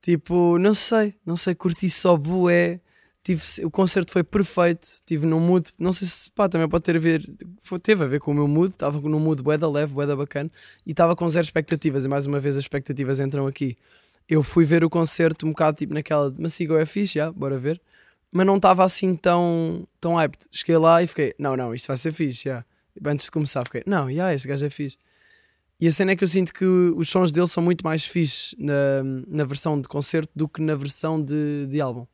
Tipo, 0.00 0.58
não 0.58 0.74
sei, 0.74 1.14
não 1.26 1.36
sei, 1.36 1.54
curti 1.54 1.90
só 1.90 2.16
bué. 2.16 2.80
Tive, 3.22 3.42
o 3.64 3.70
concerto 3.70 4.12
foi 4.12 4.24
perfeito, 4.24 4.88
tive 5.04 5.26
num 5.26 5.40
mood, 5.40 5.70
não 5.78 5.92
sei 5.92 6.08
se 6.08 6.30
pá, 6.30 6.48
também 6.48 6.66
pode 6.66 6.84
ter 6.84 6.96
a 6.96 6.98
ver, 6.98 7.28
foi, 7.58 7.78
teve 7.78 8.02
a 8.02 8.06
ver 8.06 8.20
com 8.20 8.30
o 8.30 8.34
meu 8.34 8.48
mood, 8.48 8.72
estava 8.72 8.98
num 9.00 9.20
mood 9.20 9.42
bué 9.42 9.58
da 9.58 9.68
leve, 9.68 9.92
bué 9.92 10.06
da 10.06 10.16
bacana 10.16 10.50
e 10.86 10.92
estava 10.92 11.14
com 11.14 11.28
zero 11.28 11.44
expectativas. 11.44 12.06
E 12.06 12.08
mais 12.08 12.26
uma 12.26 12.40
vez 12.40 12.56
as 12.56 12.64
expectativas 12.64 13.20
entram 13.20 13.46
aqui. 13.46 13.76
Eu 14.28 14.42
fui 14.42 14.64
ver 14.64 14.84
o 14.84 14.90
concerto 14.90 15.46
um 15.46 15.50
bocado 15.50 15.76
tipo 15.76 15.92
naquela, 15.92 16.34
mas 16.38 16.54
sigo 16.54 16.76
é 16.76 16.86
fixe, 16.86 17.14
já, 17.14 17.30
bora 17.30 17.58
ver. 17.58 17.80
Mas 18.30 18.46
não 18.46 18.56
estava 18.56 18.84
assim 18.84 19.16
tão, 19.16 19.86
tão 20.00 20.14
hyped. 20.16 20.46
Cheguei 20.50 20.76
lá 20.76 21.02
e 21.02 21.06
fiquei, 21.06 21.34
não, 21.38 21.56
não, 21.56 21.74
isto 21.74 21.86
vai 21.86 21.96
ser 21.96 22.12
fixe, 22.12 22.44
já. 22.44 22.64
Antes 23.04 23.26
de 23.26 23.30
começar, 23.30 23.64
fiquei, 23.64 23.82
não, 23.86 24.12
já, 24.12 24.34
este 24.34 24.48
gajo 24.48 24.66
é 24.66 24.70
fixe. 24.70 24.96
E 25.80 25.86
a 25.86 25.92
cena 25.92 26.12
é 26.12 26.16
que 26.16 26.24
eu 26.24 26.28
sinto 26.28 26.52
que 26.52 26.64
os 26.64 27.08
sons 27.08 27.30
dele 27.30 27.46
são 27.46 27.62
muito 27.62 27.84
mais 27.84 28.04
fixes 28.04 28.54
na, 28.58 29.02
na 29.28 29.44
versão 29.44 29.80
de 29.80 29.86
concerto 29.86 30.32
do 30.34 30.48
que 30.48 30.60
na 30.60 30.74
versão 30.74 31.22
de, 31.22 31.66
de 31.66 31.80
álbum. 31.80 32.04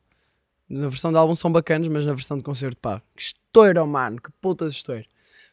Na 0.69 0.87
versão 0.87 1.11
de 1.11 1.17
álbum 1.17 1.33
são 1.33 1.51
bacanas, 1.51 1.87
mas 1.87 2.05
na 2.05 2.13
versão 2.13 2.37
de 2.37 2.43
concerto, 2.43 2.77
pá, 2.79 3.01
que 3.15 3.23
estouro, 3.23 3.87
mano, 3.87 4.21
que 4.21 4.31
puta 4.39 4.67
de 4.69 4.75
estouro. 4.75 5.05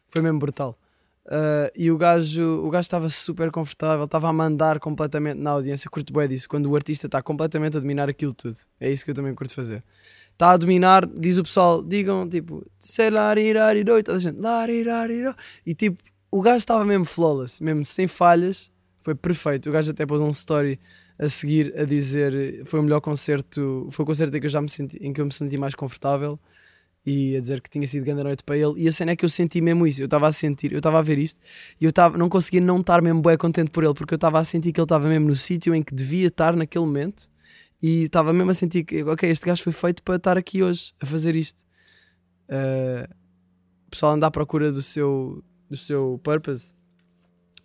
Foi 0.07 0.21
mesmo 0.21 0.37
brutal. 0.37 0.77
Uh, 1.25 1.71
e 1.75 1.89
o 1.89 1.97
gajo 1.97 2.43
o 2.65 2.69
gajo 2.69 2.81
estava 2.81 3.07
super 3.09 3.49
confortável, 3.49 4.03
estava 4.05 4.27
a 4.27 4.33
mandar 4.33 4.79
completamente 4.79 5.39
na 5.39 5.51
audiência. 5.51 5.89
Curto 5.89 6.13
bem 6.13 6.27
disso, 6.27 6.47
quando 6.47 6.67
o 6.67 6.75
artista 6.75 7.07
está 7.07 7.21
completamente 7.21 7.77
a 7.77 7.79
dominar 7.79 8.09
aquilo 8.09 8.33
tudo. 8.33 8.57
É 8.79 8.91
isso 8.91 9.05
que 9.05 9.11
eu 9.11 9.15
também 9.15 9.33
curto 9.33 9.53
fazer. 9.53 9.83
Está 10.43 10.51
a 10.51 10.57
dominar, 10.57 11.07
diz 11.07 11.37
o 11.37 11.43
pessoal, 11.43 11.81
digam 11.81 12.27
tipo, 12.27 12.69
sei 12.77 13.09
lá, 13.09 13.33
toda 14.03 14.17
a 14.17 14.19
gente, 14.19 14.37
larirariro. 14.37 15.33
E 15.65 15.73
tipo, 15.73 16.03
o 16.29 16.41
gajo 16.41 16.57
estava 16.57 16.83
mesmo 16.83 17.05
flawless, 17.05 17.63
mesmo 17.63 17.85
sem 17.85 18.09
falhas, 18.09 18.69
foi 18.99 19.15
perfeito. 19.15 19.69
O 19.69 19.71
gajo 19.71 19.91
até 19.91 20.05
pôs 20.05 20.19
um 20.19 20.27
story 20.31 20.77
a 21.17 21.29
seguir 21.29 21.73
a 21.79 21.85
dizer 21.85 22.61
foi 22.65 22.81
o 22.81 22.83
melhor 22.83 22.99
concerto, 22.99 23.87
foi 23.89 24.03
o 24.03 24.05
concerto 24.05 24.35
em 24.35 24.41
que 24.41 24.45
eu 24.45 24.49
já 24.49 24.61
me 24.61 24.67
senti, 24.67 24.97
em 24.99 25.13
que 25.13 25.21
eu 25.21 25.25
me 25.25 25.31
senti 25.31 25.57
mais 25.57 25.75
confortável 25.75 26.37
e 27.05 27.37
a 27.37 27.39
dizer 27.39 27.61
que 27.61 27.69
tinha 27.69 27.87
sido 27.87 28.03
grande 28.03 28.23
noite 28.23 28.43
para 28.43 28.57
ele. 28.57 28.73
E 28.75 28.89
a 28.89 28.91
cena 28.91 29.13
é 29.13 29.15
que 29.15 29.23
eu 29.23 29.29
senti 29.29 29.61
mesmo 29.61 29.87
isso. 29.87 30.01
Eu 30.01 30.05
estava 30.05 30.27
a 30.27 30.31
sentir, 30.33 30.73
eu 30.73 30.79
estava 30.79 30.99
a 30.99 31.01
ver 31.01 31.19
isto 31.19 31.39
e 31.79 31.85
eu 31.85 31.89
estava, 31.89 32.17
não 32.17 32.27
conseguia 32.27 32.59
não 32.59 32.81
estar 32.81 33.01
mesmo 33.01 33.21
bué 33.21 33.37
contente 33.37 33.71
por 33.71 33.85
ele, 33.85 33.93
porque 33.93 34.13
eu 34.13 34.17
estava 34.17 34.39
a 34.39 34.43
sentir 34.43 34.73
que 34.73 34.79
ele 34.81 34.83
estava 34.83 35.07
mesmo 35.07 35.29
no 35.29 35.37
sítio 35.37 35.73
em 35.73 35.81
que 35.81 35.95
devia 35.95 36.27
estar 36.27 36.53
naquele 36.53 36.83
momento 36.83 37.31
e 37.83 38.03
estava 38.03 38.31
mesmo 38.31 38.49
a 38.51 38.53
sentir 38.53 38.85
que, 38.85 39.03
ok, 39.03 39.29
este 39.29 39.45
gajo 39.45 39.61
foi 39.61 39.73
feito 39.73 40.01
para 40.01 40.15
estar 40.15 40.37
aqui 40.37 40.63
hoje 40.63 40.93
a 41.01 41.05
fazer 41.05 41.35
isto. 41.35 41.63
Uh, 42.49 43.05
o 43.87 43.89
pessoal 43.91 44.13
anda 44.13 44.25
à 44.27 44.31
procura 44.31 44.71
do 44.71 44.81
seu, 44.81 45.43
do 45.69 45.75
seu 45.77 46.19
purpose. 46.23 46.73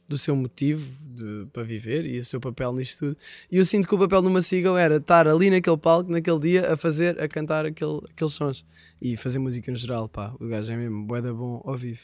do 0.09 0.17
seu 0.17 0.35
motivo 0.35 0.91
de- 1.03 1.47
para 1.53 1.63
viver 1.63 2.07
e 2.07 2.19
o 2.19 2.25
seu 2.25 2.41
papel 2.41 2.73
nisto 2.73 3.01
tudo. 3.01 3.17
E 3.53 3.59
eu 3.59 3.65
sinto 3.67 3.87
que 3.87 3.95
o 3.95 3.99
papel 3.99 4.23
de 4.23 4.29
uma 4.29 4.41
Seagull 4.41 4.79
era 4.79 4.97
estar 4.97 5.29
ali 5.29 5.51
naquele 5.51 5.77
palco, 5.77 6.11
naquele 6.11 6.41
dia, 6.41 6.73
a 6.73 6.79
fazer, 6.79 7.21
a 7.21 7.29
cantar 7.29 7.67
aquele, 7.67 8.01
aqueles 8.11 8.33
sons 8.33 8.65
e 9.03 9.19
fazer 9.19 9.39
música 9.39 9.71
no 9.71 9.77
geral. 9.77 10.09
Pá, 10.09 10.35
o 10.41 10.49
gajo 10.49 10.73
é 10.73 10.77
mesmo 10.79 11.05
bué 11.05 11.21
da 11.21 11.31
bom 11.31 11.61
ao 11.63 11.77
vivo. 11.77 12.01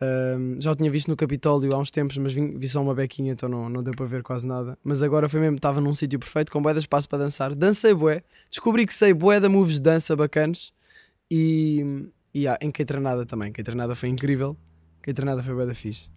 Ahm, 0.00 0.60
já 0.60 0.70
o 0.70 0.76
tinha 0.76 0.90
visto 0.90 1.08
no 1.08 1.16
Capitólio 1.16 1.74
há 1.74 1.78
uns 1.78 1.90
tempos, 1.90 2.16
mas 2.18 2.32
vim- 2.32 2.56
vi 2.56 2.68
só 2.68 2.80
uma 2.80 2.94
bequinha, 2.94 3.32
então 3.32 3.48
não, 3.48 3.68
não 3.68 3.82
deu 3.82 3.92
para 3.94 4.06
ver 4.06 4.22
quase 4.22 4.46
nada. 4.46 4.78
Mas 4.84 5.02
agora 5.02 5.28
foi 5.28 5.40
mesmo, 5.40 5.56
estava 5.56 5.80
num 5.80 5.94
sítio 5.94 6.18
perfeito, 6.18 6.52
com 6.52 6.62
bué 6.62 6.72
de 6.72 6.78
espaço 6.78 7.08
para 7.08 7.18
dançar. 7.18 7.54
Dancei 7.54 7.92
bué, 7.94 8.22
descobri 8.48 8.86
que 8.86 8.94
sei 8.94 9.12
bué 9.12 9.40
da 9.40 9.48
moves 9.48 9.74
de 9.74 9.82
dança 9.82 10.14
bacanas 10.14 10.72
e, 11.30 12.08
e 12.32 12.46
ah, 12.46 12.56
em 12.60 12.70
Caetranada 12.70 13.26
também. 13.26 13.50
Caetranada 13.52 13.94
foi 13.94 14.08
incrível, 14.08 14.56
Caetranada 15.02 15.42
foi 15.42 15.54
bué 15.54 15.66
da 15.66 15.74
fixe. 15.74 16.08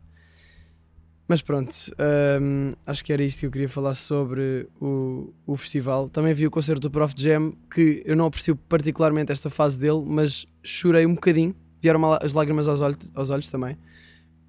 Mas 1.27 1.41
pronto, 1.41 1.73
ahm, 1.97 2.73
acho 2.85 3.05
que 3.05 3.13
era 3.13 3.23
isto 3.23 3.39
que 3.39 3.45
eu 3.45 3.51
queria 3.51 3.69
falar 3.69 3.93
sobre 3.95 4.67
o, 4.81 5.33
o 5.47 5.55
festival. 5.55 6.09
Também 6.09 6.33
vi 6.33 6.45
o 6.45 6.51
concerto 6.51 6.81
do 6.81 6.91
Prof 6.91 7.13
Jam, 7.17 7.53
que 7.73 8.03
eu 8.05 8.17
não 8.17 8.25
aprecio 8.25 8.53
particularmente 8.55 9.31
esta 9.31 9.49
fase 9.49 9.79
dele, 9.79 10.03
mas 10.05 10.45
chorei 10.61 11.05
um 11.05 11.15
bocadinho. 11.15 11.55
Vieram 11.81 12.13
as 12.13 12.33
lágrimas 12.33 12.67
aos 12.67 12.79
olhos, 12.79 12.99
aos 13.15 13.29
olhos 13.29 13.49
também. 13.49 13.77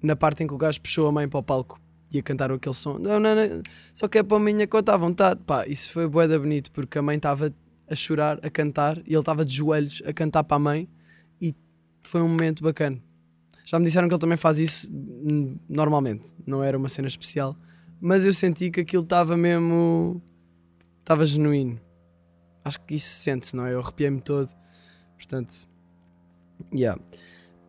Na 0.01 0.15
parte 0.15 0.43
em 0.43 0.47
que 0.47 0.53
o 0.53 0.57
gajo 0.57 0.79
puxou 0.79 1.07
a 1.07 1.11
mãe 1.11 1.27
para 1.27 1.39
o 1.39 1.43
palco 1.43 1.81
e 2.11 2.19
a 2.19 2.23
cantar 2.23 2.51
aquele 2.51 2.75
som. 2.75 2.99
Não, 2.99 3.19
não, 3.19 3.35
não, 3.35 3.63
só 3.93 4.07
que 4.07 4.19
é 4.19 4.23
para 4.23 4.37
a 4.37 4.39
minha 4.39 4.67
conta 4.67 4.93
à 4.93 4.97
vontade. 4.97 5.41
Pá, 5.45 5.65
isso 5.65 5.91
foi 5.91 6.07
bué 6.07 6.27
da 6.27 6.37
bonito, 6.37 6.71
porque 6.71 6.99
a 6.99 7.01
mãe 7.01 7.17
estava 7.17 7.53
a 7.89 7.95
chorar, 7.95 8.39
a 8.43 8.49
cantar, 8.49 8.99
e 8.99 9.11
ele 9.11 9.19
estava 9.19 9.43
de 9.43 9.55
joelhos 9.55 10.01
a 10.05 10.13
cantar 10.13 10.43
para 10.43 10.57
a 10.57 10.59
mãe, 10.59 10.87
e 11.41 11.55
foi 12.03 12.21
um 12.21 12.27
momento 12.27 12.63
bacana. 12.63 13.01
Já 13.65 13.79
me 13.79 13.85
disseram 13.85 14.07
que 14.07 14.13
ele 14.13 14.21
também 14.21 14.37
faz 14.37 14.59
isso 14.59 14.91
hum, 14.91 15.57
normalmente, 15.67 16.33
não 16.45 16.63
era 16.63 16.77
uma 16.77 16.89
cena 16.89 17.07
especial, 17.07 17.57
mas 17.99 18.25
eu 18.25 18.33
senti 18.33 18.69
que 18.69 18.81
aquilo 18.81 19.03
estava 19.03 19.35
mesmo. 19.35 20.21
estava 20.99 21.25
genuíno. 21.25 21.79
Acho 22.63 22.79
que 22.81 22.95
isso 22.95 23.09
sente-se, 23.09 23.55
não 23.55 23.65
é? 23.65 23.73
Eu 23.73 23.79
arrepiei-me 23.79 24.21
todo, 24.21 24.53
portanto. 25.17 25.67
Yeah. 26.73 27.01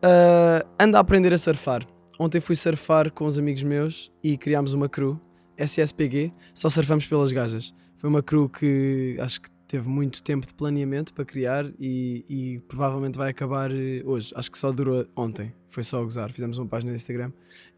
Uh, 0.03 0.67
ando 0.79 0.97
a 0.97 0.99
aprender 0.99 1.33
a 1.33 1.37
surfar. 1.37 1.85
Ontem 2.19 2.39
fui 2.39 2.55
surfar 2.55 3.11
com 3.11 3.25
os 3.25 3.37
amigos 3.37 3.63
meus 3.63 4.11
e 4.23 4.37
criámos 4.37 4.73
uma 4.73 4.87
crew, 4.87 5.19
SSPG, 5.57 6.33
só 6.53 6.69
surfamos 6.69 7.05
pelas 7.05 7.31
gajas. 7.31 7.73
Foi 7.95 8.09
uma 8.09 8.21
crew 8.23 8.47
que 8.47 9.17
acho 9.19 9.41
que 9.41 9.49
teve 9.67 9.89
muito 9.89 10.21
tempo 10.21 10.47
de 10.47 10.53
planeamento 10.53 11.13
para 11.13 11.25
criar 11.25 11.65
e, 11.79 12.23
e 12.29 12.59
provavelmente 12.67 13.17
vai 13.17 13.31
acabar 13.31 13.71
eh, 13.71 14.01
hoje. 14.05 14.31
Acho 14.35 14.51
que 14.51 14.57
só 14.57 14.71
durou 14.71 15.05
ontem, 15.15 15.53
foi 15.67 15.83
só 15.83 16.01
gozar. 16.03 16.31
Fizemos 16.31 16.57
uma 16.57 16.67
página 16.67 16.91
no 16.91 16.95
Instagram 16.95 17.31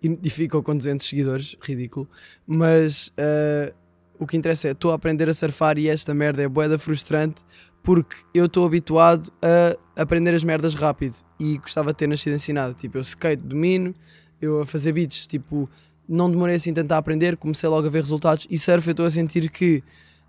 e, 0.04 0.20
e 0.24 0.30
ficou 0.30 0.62
com 0.62 0.76
200 0.76 1.08
seguidores, 1.08 1.56
ridículo. 1.62 2.10
Mas 2.46 3.08
uh, 3.08 3.74
o 4.20 4.28
que 4.28 4.36
interessa 4.36 4.68
é, 4.68 4.72
estou 4.72 4.92
a 4.92 4.96
aprender 4.96 5.30
a 5.30 5.34
surfar 5.34 5.78
e 5.78 5.88
esta 5.88 6.14
merda 6.14 6.44
é 6.44 6.48
boeda 6.48 6.78
frustrante 6.78 7.44
porque 7.88 8.18
eu 8.34 8.48
estou 8.48 8.66
habituado 8.66 9.32
a 9.42 10.02
aprender 10.02 10.36
as 10.36 10.44
merdas 10.44 10.74
rápido 10.74 11.16
e 11.40 11.58
gostava 11.58 11.94
de 11.94 11.98
ter 12.00 12.06
nascido 12.06 12.34
ensinado. 12.34 12.74
Tipo, 12.74 12.98
eu 12.98 13.02
skate, 13.02 13.42
domino, 13.42 13.96
eu 14.42 14.60
a 14.60 14.66
fazer 14.66 14.92
beats, 14.92 15.26
tipo, 15.26 15.70
não 16.06 16.30
demorei 16.30 16.56
assim 16.56 16.74
tanto 16.74 16.92
a 16.92 16.98
aprender, 16.98 17.38
comecei 17.38 17.70
logo 17.70 17.88
a 17.88 17.90
ver 17.90 18.00
resultados 18.00 18.46
e 18.52 18.60
surf 18.60 18.86
eu 18.90 18.92
estou 18.92 19.06
a 19.06 19.10
sentir 19.10 19.50
que 19.50 19.82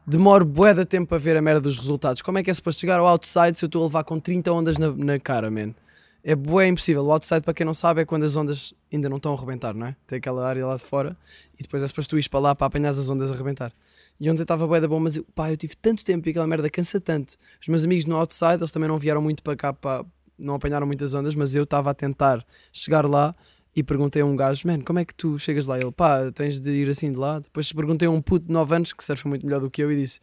demoro 0.07 0.45
bué 0.45 0.73
de 0.73 0.85
tempo 0.85 1.13
a 1.13 1.19
ver 1.19 1.37
a 1.37 1.43
merda 1.43 1.63
dos 1.63 1.77
resultados. 1.77 2.23
Como 2.23 2.39
é 2.39 2.45
que 2.45 2.51
é 2.53 2.55
suposto 2.55 2.81
chegar 2.81 3.01
ao 3.01 3.09
outside 3.09 3.59
se 3.59 3.65
eu 3.65 3.67
estou 3.67 3.83
a 3.83 3.87
levar 3.87 4.05
com 4.05 4.21
30 4.21 4.53
ondas 4.53 4.79
na, 4.79 4.93
na 4.93 5.19
cara, 5.19 5.51
man? 5.51 5.75
É 6.23 6.35
bué 6.35 6.67
impossível. 6.67 7.05
O 7.05 7.13
outside, 7.13 7.43
para 7.43 7.55
quem 7.55 7.65
não 7.65 7.75
sabe, 7.75 8.03
é 8.03 8.05
quando 8.05 8.25
as 8.25 8.37
ondas 8.37 8.75
ainda 8.93 9.09
não 9.09 9.17
estão 9.19 9.33
a 9.33 9.37
arrebentar, 9.37 9.75
não 9.75 9.87
é? 9.87 9.97
Tem 10.07 10.19
aquela 10.19 10.47
área 10.47 10.67
lá 10.67 10.77
de 10.77 10.83
fora 10.83 11.17
e 11.59 11.63
depois 11.63 11.83
é 11.83 11.87
suposto 11.87 12.11
tu 12.11 12.17
ires 12.17 12.29
para 12.29 12.41
lá 12.41 12.55
para 12.55 12.67
apanhar 12.67 12.91
as 12.91 13.09
ondas 13.09 13.31
a 13.31 13.35
arrebentar. 13.35 13.73
E 14.21 14.29
ontem 14.29 14.43
estava 14.43 14.67
bué 14.67 14.81
da 14.81 14.89
bom, 14.89 14.99
mas 14.99 15.17
eu, 15.17 15.25
pá, 15.35 15.51
eu 15.51 15.57
tive 15.57 15.77
tanto 15.77 16.05
tempo 16.05 16.29
e 16.29 16.31
aquela 16.31 16.47
merda 16.47 16.69
cansa 16.69 17.01
tanto. 17.01 17.37
Os 17.61 17.69
meus 17.69 17.85
amigos 17.85 18.05
no 18.05 18.17
outside, 18.17 18.57
eles 18.57 18.73
também 18.73 18.89
não 18.89 18.99
vieram 18.99 19.23
muito 19.23 19.43
para 19.43 19.57
cá, 19.57 19.73
para, 19.73 20.05
não 20.39 20.55
apanharam 20.55 20.87
muitas 20.87 21.15
ondas, 21.15 21.35
mas 21.35 21.55
eu 21.55 21.63
estava 21.63 21.91
a 21.91 21.95
tentar 21.95 22.45
chegar 22.73 23.07
lá 23.07 23.35
e 23.75 23.83
perguntei 23.83 24.23
a 24.23 24.27
um 24.27 24.35
gajo, 24.35 24.67
man, 24.67 24.81
como 24.81 24.99
é 24.99 25.05
que 25.05 25.15
tu 25.15 25.39
chegas 25.39 25.67
lá? 25.67 25.79
Ele, 25.79 25.93
pá, 25.93 26.33
tens 26.33 26.61
de 26.61 26.71
ir 26.73 26.89
assim 26.89 27.13
de 27.13 27.19
lá. 27.19 27.39
Depois 27.39 27.73
perguntei 27.73 28.09
a 28.09 28.11
um 28.11 28.21
puto 28.21 28.47
de 28.47 28.53
9 28.53 28.75
anos 28.75 28.93
que 28.93 29.05
surfa 29.05 29.29
muito 29.29 29.47
melhor 29.47 29.61
do 29.61 29.71
que 29.71 29.83
eu 29.83 29.93
e 29.93 29.97
disse, 29.97 30.19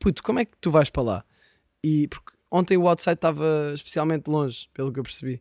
puto, 0.00 0.22
como 0.24 0.40
é 0.40 0.44
que 0.44 0.52
tu 0.60 0.72
vais 0.72 0.90
para 0.90 1.02
lá? 1.02 1.24
E 1.84 2.08
porque 2.08 2.32
ontem 2.50 2.76
o 2.76 2.88
outside 2.88 3.14
estava 3.14 3.72
especialmente 3.74 4.28
longe, 4.28 4.68
pelo 4.74 4.92
que 4.92 4.98
eu 4.98 5.02
percebi. 5.04 5.40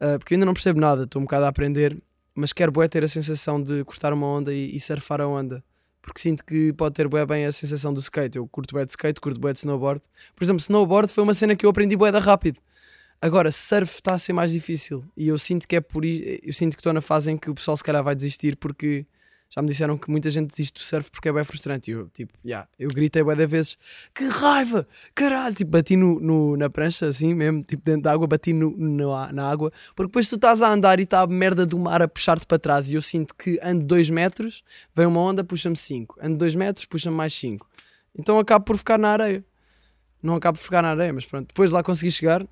Uh, 0.00 0.18
porque 0.18 0.34
eu 0.34 0.36
ainda 0.36 0.46
não 0.46 0.54
percebo 0.54 0.80
nada, 0.80 1.04
estou 1.04 1.20
um 1.20 1.24
bocado 1.24 1.44
a 1.44 1.48
aprender, 1.48 1.96
mas 2.34 2.52
quero 2.52 2.70
bué 2.70 2.86
ter 2.88 3.02
a 3.02 3.08
sensação 3.08 3.60
de 3.62 3.82
cortar 3.84 4.12
uma 4.12 4.26
onda 4.26 4.52
e, 4.54 4.74
e 4.74 4.78
surfar 4.80 5.20
a 5.20 5.26
onda. 5.26 5.62
Porque 6.00 6.20
sinto 6.20 6.44
que 6.44 6.72
pode 6.72 6.94
ter 6.94 7.06
bué 7.08 7.26
bem 7.26 7.44
a 7.44 7.52
sensação 7.52 7.92
do 7.92 8.00
skate. 8.00 8.38
Eu 8.38 8.46
curto 8.46 8.72
bué 8.74 8.84
de 8.84 8.92
skate, 8.92 9.20
curto 9.20 9.38
bué 9.40 9.52
de 9.52 9.58
snowboard. 9.58 10.00
Por 10.34 10.44
exemplo, 10.44 10.60
snowboard 10.60 11.12
foi 11.12 11.22
uma 11.24 11.34
cena 11.34 11.54
que 11.56 11.66
eu 11.66 11.70
aprendi 11.70 11.96
bué 11.96 12.10
da 12.12 12.18
rápido. 12.20 12.60
Agora, 13.20 13.50
surf 13.50 13.94
está 13.96 14.14
a 14.14 14.18
ser 14.18 14.32
mais 14.32 14.52
difícil 14.52 15.04
e 15.16 15.26
eu 15.28 15.36
sinto 15.38 15.66
que 15.66 15.74
é 15.74 15.80
por 15.80 16.04
i- 16.04 16.38
eu 16.42 16.52
sinto 16.52 16.76
que 16.76 16.80
estou 16.80 16.92
na 16.92 17.00
fase 17.00 17.32
em 17.32 17.36
que 17.36 17.50
o 17.50 17.54
pessoal 17.54 17.76
se 17.76 17.82
calhar 17.82 18.02
vai 18.02 18.14
desistir 18.14 18.56
porque 18.56 19.04
já 19.50 19.62
me 19.62 19.68
disseram 19.68 19.96
que 19.96 20.10
muita 20.10 20.28
gente 20.30 20.48
desiste 20.48 20.74
do 20.78 20.84
surf 20.84 21.10
porque 21.10 21.28
é 21.28 21.32
bem 21.32 21.42
frustrante. 21.44 21.90
E 21.90 21.94
eu, 21.94 22.08
tipo, 22.10 22.32
yeah, 22.44 22.68
eu 22.78 22.90
gritei 22.90 23.22
bué 23.22 23.34
de 23.34 23.46
vezes, 23.46 23.76
que 24.14 24.24
raiva, 24.26 24.86
caralho, 25.14 25.54
tipo, 25.54 25.70
bati 25.70 25.96
no, 25.96 26.20
no- 26.20 26.56
na 26.56 26.68
prancha 26.68 27.06
assim 27.06 27.32
mesmo, 27.34 27.62
tipo, 27.62 27.82
dentro 27.82 28.02
da 28.02 28.12
água, 28.12 28.26
bati 28.26 28.52
no, 28.52 28.76
no- 28.76 29.32
na 29.32 29.48
água, 29.48 29.70
porque 29.96 30.08
depois 30.08 30.28
tu 30.28 30.36
estás 30.36 30.60
a 30.62 30.68
andar 30.70 31.00
e 31.00 31.04
está 31.04 31.22
a 31.22 31.26
merda 31.26 31.64
do 31.64 31.78
mar 31.78 32.02
a 32.02 32.08
puxar-te 32.08 32.46
para 32.46 32.58
trás 32.58 32.90
e 32.90 32.94
eu 32.94 33.02
sinto 33.02 33.34
que 33.34 33.58
ando 33.62 33.84
2 33.84 34.10
metros, 34.10 34.62
vem 34.94 35.06
uma 35.06 35.20
onda, 35.20 35.42
puxa-me 35.42 35.76
5, 35.76 36.16
ando 36.22 36.36
2 36.36 36.54
metros, 36.54 36.84
puxa-me 36.84 37.16
mais 37.16 37.32
5. 37.32 37.66
Então 38.18 38.38
acabo 38.38 38.64
por 38.64 38.76
ficar 38.76 38.98
na 38.98 39.08
areia. 39.10 39.44
Não 40.22 40.34
acabo 40.34 40.58
por 40.58 40.64
ficar 40.64 40.82
na 40.82 40.90
areia, 40.90 41.12
mas 41.12 41.24
pronto. 41.24 41.48
Depois 41.48 41.70
lá 41.70 41.82
consegui 41.82 42.10
chegar, 42.10 42.46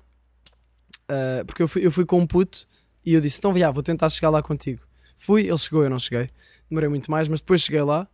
Uh, 1.09 1.45
porque 1.45 1.63
eu 1.63 1.67
fui, 1.69 1.85
eu 1.85 1.91
fui 1.91 2.05
com 2.05 2.19
um 2.19 2.27
puto 2.27 2.67
e 3.05 3.13
eu 3.13 3.21
disse: 3.21 3.39
Então, 3.39 3.53
viá, 3.53 3.71
vou 3.71 3.81
tentar 3.81 4.09
chegar 4.09 4.29
lá 4.29 4.41
contigo. 4.41 4.81
Fui, 5.15 5.47
ele 5.47 5.57
chegou, 5.57 5.83
eu 5.83 5.89
não 5.89 5.97
cheguei. 5.99 6.29
Demorei 6.69 6.89
muito 6.89 7.09
mais, 7.09 7.27
mas 7.27 7.39
depois 7.39 7.61
cheguei 7.61 7.81
lá 7.81 8.07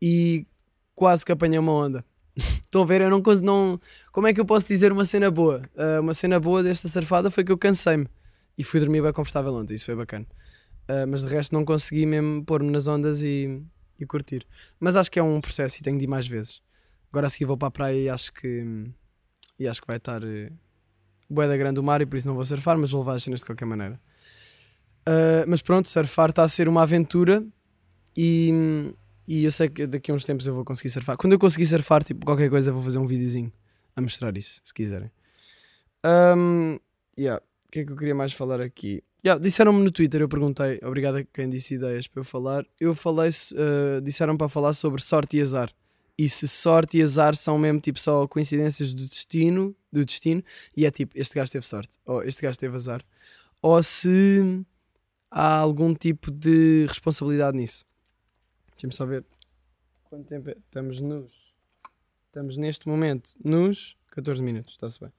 e 0.00 0.46
quase 0.94 1.24
que 1.24 1.32
apanhei 1.32 1.58
uma 1.58 1.72
onda. 1.72 2.04
Estão 2.36 2.82
a 2.82 2.84
ver? 2.84 3.00
Eu 3.00 3.10
não. 3.10 3.22
Não... 3.42 3.80
Como 4.12 4.26
é 4.26 4.34
que 4.34 4.40
eu 4.40 4.44
posso 4.44 4.66
dizer 4.66 4.92
uma 4.92 5.04
cena 5.04 5.30
boa? 5.30 5.62
Uh, 5.74 6.00
uma 6.00 6.14
cena 6.14 6.38
boa 6.38 6.62
desta 6.62 6.88
surfada 6.88 7.30
foi 7.30 7.44
que 7.44 7.52
eu 7.52 7.58
cansei-me 7.58 8.06
e 8.56 8.64
fui 8.64 8.80
dormir 8.80 9.02
bem 9.02 9.12
confortável 9.12 9.54
ontem. 9.54 9.74
Isso 9.74 9.86
foi 9.86 9.94
bacana. 9.94 10.26
Uh, 10.88 11.06
mas 11.08 11.24
de 11.24 11.32
resto, 11.32 11.54
não 11.54 11.64
consegui 11.64 12.06
mesmo 12.06 12.44
pôr-me 12.44 12.70
nas 12.70 12.88
ondas 12.88 13.22
e, 13.22 13.62
e 13.98 14.06
curtir. 14.06 14.46
Mas 14.78 14.96
acho 14.96 15.10
que 15.10 15.18
é 15.18 15.22
um 15.22 15.40
processo 15.40 15.78
e 15.78 15.82
tenho 15.82 15.98
de 15.98 16.04
ir 16.04 16.08
mais 16.08 16.26
vezes. 16.26 16.60
Agora 17.10 17.26
a 17.26 17.30
seguir 17.30 17.44
vou 17.44 17.56
para 17.56 17.68
a 17.68 17.70
praia 17.70 17.96
e 17.96 18.08
acho 18.08 18.32
que. 18.32 18.90
E 19.58 19.68
acho 19.68 19.80
que 19.80 19.86
vai 19.86 19.96
estar. 19.96 20.22
Uh, 20.22 20.52
bué 21.28 21.46
da 21.46 21.56
grande 21.56 21.78
o 21.78 21.82
mar 21.82 22.00
e 22.02 22.06
por 22.06 22.16
isso 22.16 22.26
não 22.26 22.34
vou 22.34 22.44
surfar, 22.44 22.76
mas 22.76 22.90
vou 22.90 23.00
levar 23.00 23.14
as 23.14 23.22
cenas 23.22 23.40
de 23.40 23.46
qualquer 23.46 23.64
maneira. 23.64 24.00
Uh, 25.08 25.46
mas 25.46 25.62
pronto, 25.62 25.88
surfar 25.88 26.30
está 26.30 26.42
a 26.42 26.48
ser 26.48 26.68
uma 26.68 26.82
aventura 26.82 27.44
e, 28.16 28.92
e 29.26 29.44
eu 29.44 29.52
sei 29.52 29.68
que 29.68 29.86
daqui 29.86 30.10
a 30.10 30.14
uns 30.14 30.24
tempos 30.24 30.46
eu 30.46 30.54
vou 30.54 30.64
conseguir 30.64 30.90
surfar. 30.90 31.16
Quando 31.16 31.32
eu 31.32 31.38
conseguir 31.38 31.66
surfar, 31.66 32.02
tipo, 32.02 32.24
qualquer 32.24 32.50
coisa, 32.50 32.72
vou 32.72 32.82
fazer 32.82 32.98
um 32.98 33.06
videozinho 33.06 33.52
a 33.96 34.00
mostrar 34.00 34.36
isso, 34.36 34.60
se 34.64 34.72
quiserem. 34.72 35.10
Um, 36.04 36.78
yeah. 37.18 37.42
O 37.66 37.70
que 37.70 37.80
é 37.80 37.84
que 37.84 37.92
eu 37.92 37.96
queria 37.96 38.14
mais 38.14 38.32
falar 38.32 38.60
aqui? 38.60 39.02
Yeah, 39.24 39.40
Disseram-me 39.40 39.84
no 39.84 39.90
Twitter, 39.90 40.22
eu 40.22 40.28
perguntei, 40.28 40.80
obrigado 40.82 41.18
a 41.18 41.24
quem 41.24 41.48
disse 41.48 41.74
ideias 41.74 42.08
para 42.08 42.20
eu 42.20 42.24
falar. 42.24 42.64
Eu 42.80 42.94
falei, 42.94 43.28
uh, 43.28 44.00
disseram 44.00 44.36
para 44.36 44.48
falar 44.48 44.72
sobre 44.72 45.02
sorte 45.02 45.36
e 45.36 45.42
azar. 45.42 45.70
E 46.18 46.28
se 46.28 46.48
sorte 46.48 46.98
e 46.98 47.02
azar 47.02 47.34
são 47.34 47.58
mesmo 47.58 47.80
tipo 47.80 47.98
só 47.98 48.26
coincidências 48.26 48.92
do 48.92 49.06
destino, 49.06 49.74
do 49.92 50.04
destino, 50.04 50.42
e 50.76 50.84
é 50.84 50.90
tipo, 50.90 51.18
este 51.18 51.34
gajo 51.34 51.52
teve 51.52 51.66
sorte, 51.66 51.96
ou 52.04 52.22
este 52.22 52.42
gajo 52.42 52.58
teve 52.58 52.74
azar, 52.74 53.02
ou 53.62 53.82
se 53.82 54.64
há 55.30 55.56
algum 55.56 55.94
tipo 55.94 56.30
de 56.30 56.86
responsabilidade 56.86 57.56
nisso. 57.56 57.84
Deixa-me 58.80 58.94
só 58.94 59.04
ver 59.04 59.24
quanto 60.04 60.24
tempo 60.24 60.48
é. 60.48 60.56
Estamos 60.56 61.00
nos. 61.00 61.52
Estamos 62.28 62.56
neste 62.56 62.88
momento 62.88 63.32
nos 63.44 63.94
14 64.12 64.42
minutos, 64.42 64.72
está-se 64.72 64.98
bem. 64.98 65.12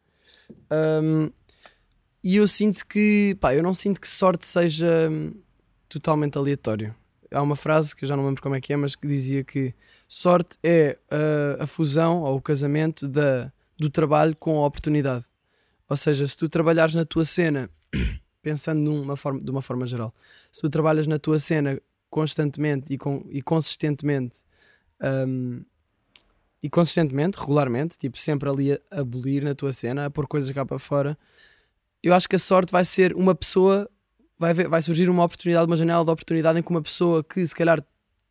Um, 0.71 1.29
e 2.23 2.37
eu 2.37 2.47
sinto 2.47 2.87
que, 2.87 3.37
pá, 3.39 3.53
eu 3.53 3.61
não 3.61 3.73
sinto 3.73 4.01
que 4.01 4.07
sorte 4.07 4.47
seja 4.47 5.09
hum, 5.11 5.33
totalmente 5.87 6.37
aleatório. 6.37 6.95
Há 7.29 7.41
uma 7.41 7.55
frase 7.55 7.95
que 7.95 8.05
eu 8.05 8.09
já 8.09 8.15
não 8.15 8.25
lembro 8.25 8.41
como 8.41 8.55
é 8.55 8.61
que 8.61 8.73
é, 8.73 8.77
mas 8.77 8.95
que 8.95 9.07
dizia 9.07 9.43
que 9.43 9.75
sorte 10.07 10.57
é 10.63 10.97
uh, 11.11 11.61
a 11.61 11.67
fusão 11.67 12.21
ou 12.21 12.37
o 12.37 12.41
casamento 12.41 13.07
da, 13.07 13.51
do 13.77 13.89
trabalho 13.91 14.35
com 14.37 14.57
a 14.63 14.65
oportunidade. 14.65 15.25
Ou 15.87 15.97
seja, 15.97 16.25
se 16.25 16.35
tu 16.35 16.49
trabalhares 16.49 16.95
na 16.95 17.05
tua 17.05 17.25
cena, 17.25 17.69
pensando 18.41 18.79
numa 18.79 19.15
forma, 19.15 19.39
de 19.39 19.51
uma 19.51 19.61
forma 19.61 19.85
geral, 19.85 20.15
se 20.51 20.61
tu 20.61 20.69
trabalhas 20.69 21.05
na 21.05 21.19
tua 21.19 21.37
cena 21.37 21.79
constantemente 22.11 22.93
e, 22.93 22.97
com, 22.99 23.25
e 23.31 23.41
consistentemente 23.41 24.43
um, 25.27 25.63
e 26.61 26.69
consistentemente, 26.69 27.39
regularmente, 27.39 27.97
tipo 27.97 28.19
sempre 28.19 28.47
ali 28.47 28.73
a 28.73 28.79
abolir 28.99 29.43
na 29.43 29.55
tua 29.55 29.73
cena, 29.73 30.05
a 30.05 30.11
pôr 30.11 30.27
coisas 30.27 30.51
cá 30.51 30.63
para 30.63 30.77
fora, 30.77 31.17
eu 32.03 32.13
acho 32.13 32.29
que 32.29 32.35
a 32.35 32.39
sorte 32.39 32.71
vai 32.71 32.85
ser 32.85 33.15
uma 33.15 33.33
pessoa 33.33 33.89
vai, 34.37 34.51
haver- 34.51 34.67
vai 34.67 34.81
surgir 34.81 35.09
uma 35.09 35.23
oportunidade, 35.23 35.65
uma 35.65 35.77
janela 35.77 36.03
de 36.05 36.11
oportunidade 36.11 36.59
em 36.59 36.63
que 36.63 36.69
uma 36.69 36.81
pessoa 36.81 37.23
que 37.23 37.45
se 37.45 37.55
calhar 37.55 37.83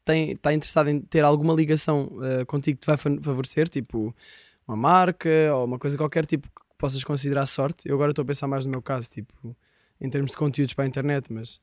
tem, 0.04 0.32
está 0.32 0.52
interessada 0.52 0.90
em 0.90 1.00
ter 1.00 1.24
alguma 1.24 1.54
ligação 1.54 2.18
eh, 2.22 2.44
contigo 2.44 2.78
que 2.78 2.82
te 2.82 2.86
vai 2.86 2.96
fa- 2.96 3.18
favorecer, 3.22 3.68
tipo 3.68 4.14
uma 4.66 4.76
marca 4.76 5.28
ou 5.54 5.64
uma 5.64 5.78
coisa 5.78 5.96
qualquer 5.96 6.26
tipo 6.26 6.48
que 6.48 6.60
possas 6.78 7.02
considerar 7.04 7.46
sorte. 7.46 7.88
Eu 7.88 7.94
agora 7.94 8.12
estou 8.12 8.22
a 8.22 8.26
pensar 8.26 8.46
mais 8.46 8.64
no 8.64 8.70
meu 8.70 8.82
caso, 8.82 9.10
tipo, 9.10 9.56
em 10.00 10.08
termos 10.10 10.30
de 10.32 10.36
conteúdos 10.36 10.74
para 10.74 10.84
a 10.84 10.88
internet, 10.88 11.32
mas 11.32 11.60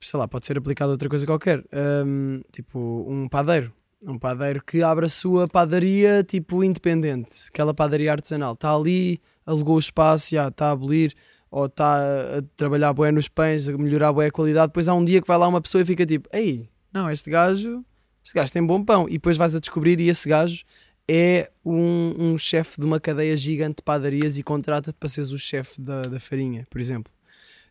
sei 0.00 0.18
lá, 0.18 0.28
pode 0.28 0.46
ser 0.46 0.58
aplicado 0.58 0.90
a 0.90 0.94
outra 0.94 1.08
coisa 1.08 1.26
qualquer. 1.26 1.64
Ahm, 1.72 2.40
tipo, 2.52 3.06
um 3.08 3.28
padeiro. 3.28 3.72
Um 4.06 4.18
padeiro 4.18 4.62
que 4.62 4.82
abre 4.82 5.06
a 5.06 5.08
sua 5.08 5.48
padaria, 5.48 6.22
tipo, 6.22 6.62
independente. 6.62 7.48
Aquela 7.48 7.74
padaria 7.74 8.12
artesanal. 8.12 8.52
Está 8.52 8.74
ali, 8.74 9.20
alugou 9.44 9.76
o 9.76 9.80
espaço, 9.80 10.30
já 10.30 10.48
está 10.48 10.68
a 10.68 10.72
abolir, 10.72 11.14
ou 11.50 11.66
está 11.66 11.96
a 11.96 12.42
trabalhar 12.56 12.92
bué 12.92 13.10
nos 13.10 13.28
pães, 13.28 13.68
a 13.68 13.76
melhorar 13.76 14.12
bué 14.12 14.26
a 14.26 14.30
qualidade. 14.30 14.68
Depois 14.68 14.88
há 14.88 14.94
um 14.94 15.04
dia 15.04 15.20
que 15.20 15.26
vai 15.26 15.38
lá 15.38 15.48
uma 15.48 15.60
pessoa 15.60 15.82
e 15.82 15.84
fica 15.84 16.04
tipo, 16.04 16.28
ei, 16.32 16.68
não, 16.92 17.10
este 17.10 17.30
gajo, 17.30 17.84
este 18.24 18.34
gajo 18.34 18.52
tem 18.52 18.64
bom 18.64 18.84
pão. 18.84 19.08
E 19.08 19.12
depois 19.12 19.36
vais 19.36 19.54
a 19.54 19.60
descobrir 19.60 19.98
e 19.98 20.08
esse 20.08 20.28
gajo 20.28 20.62
é 21.08 21.50
um, 21.64 22.14
um 22.18 22.38
chefe 22.38 22.80
de 22.80 22.86
uma 22.86 22.98
cadeia 22.98 23.36
gigante 23.36 23.76
de 23.76 23.82
padarias 23.82 24.38
e 24.38 24.42
contrata-te 24.42 24.96
para 24.98 25.08
seres 25.08 25.30
o 25.30 25.38
chefe 25.38 25.80
da, 25.80 26.02
da 26.02 26.20
farinha, 26.20 26.66
por 26.68 26.80
exemplo. 26.80 27.12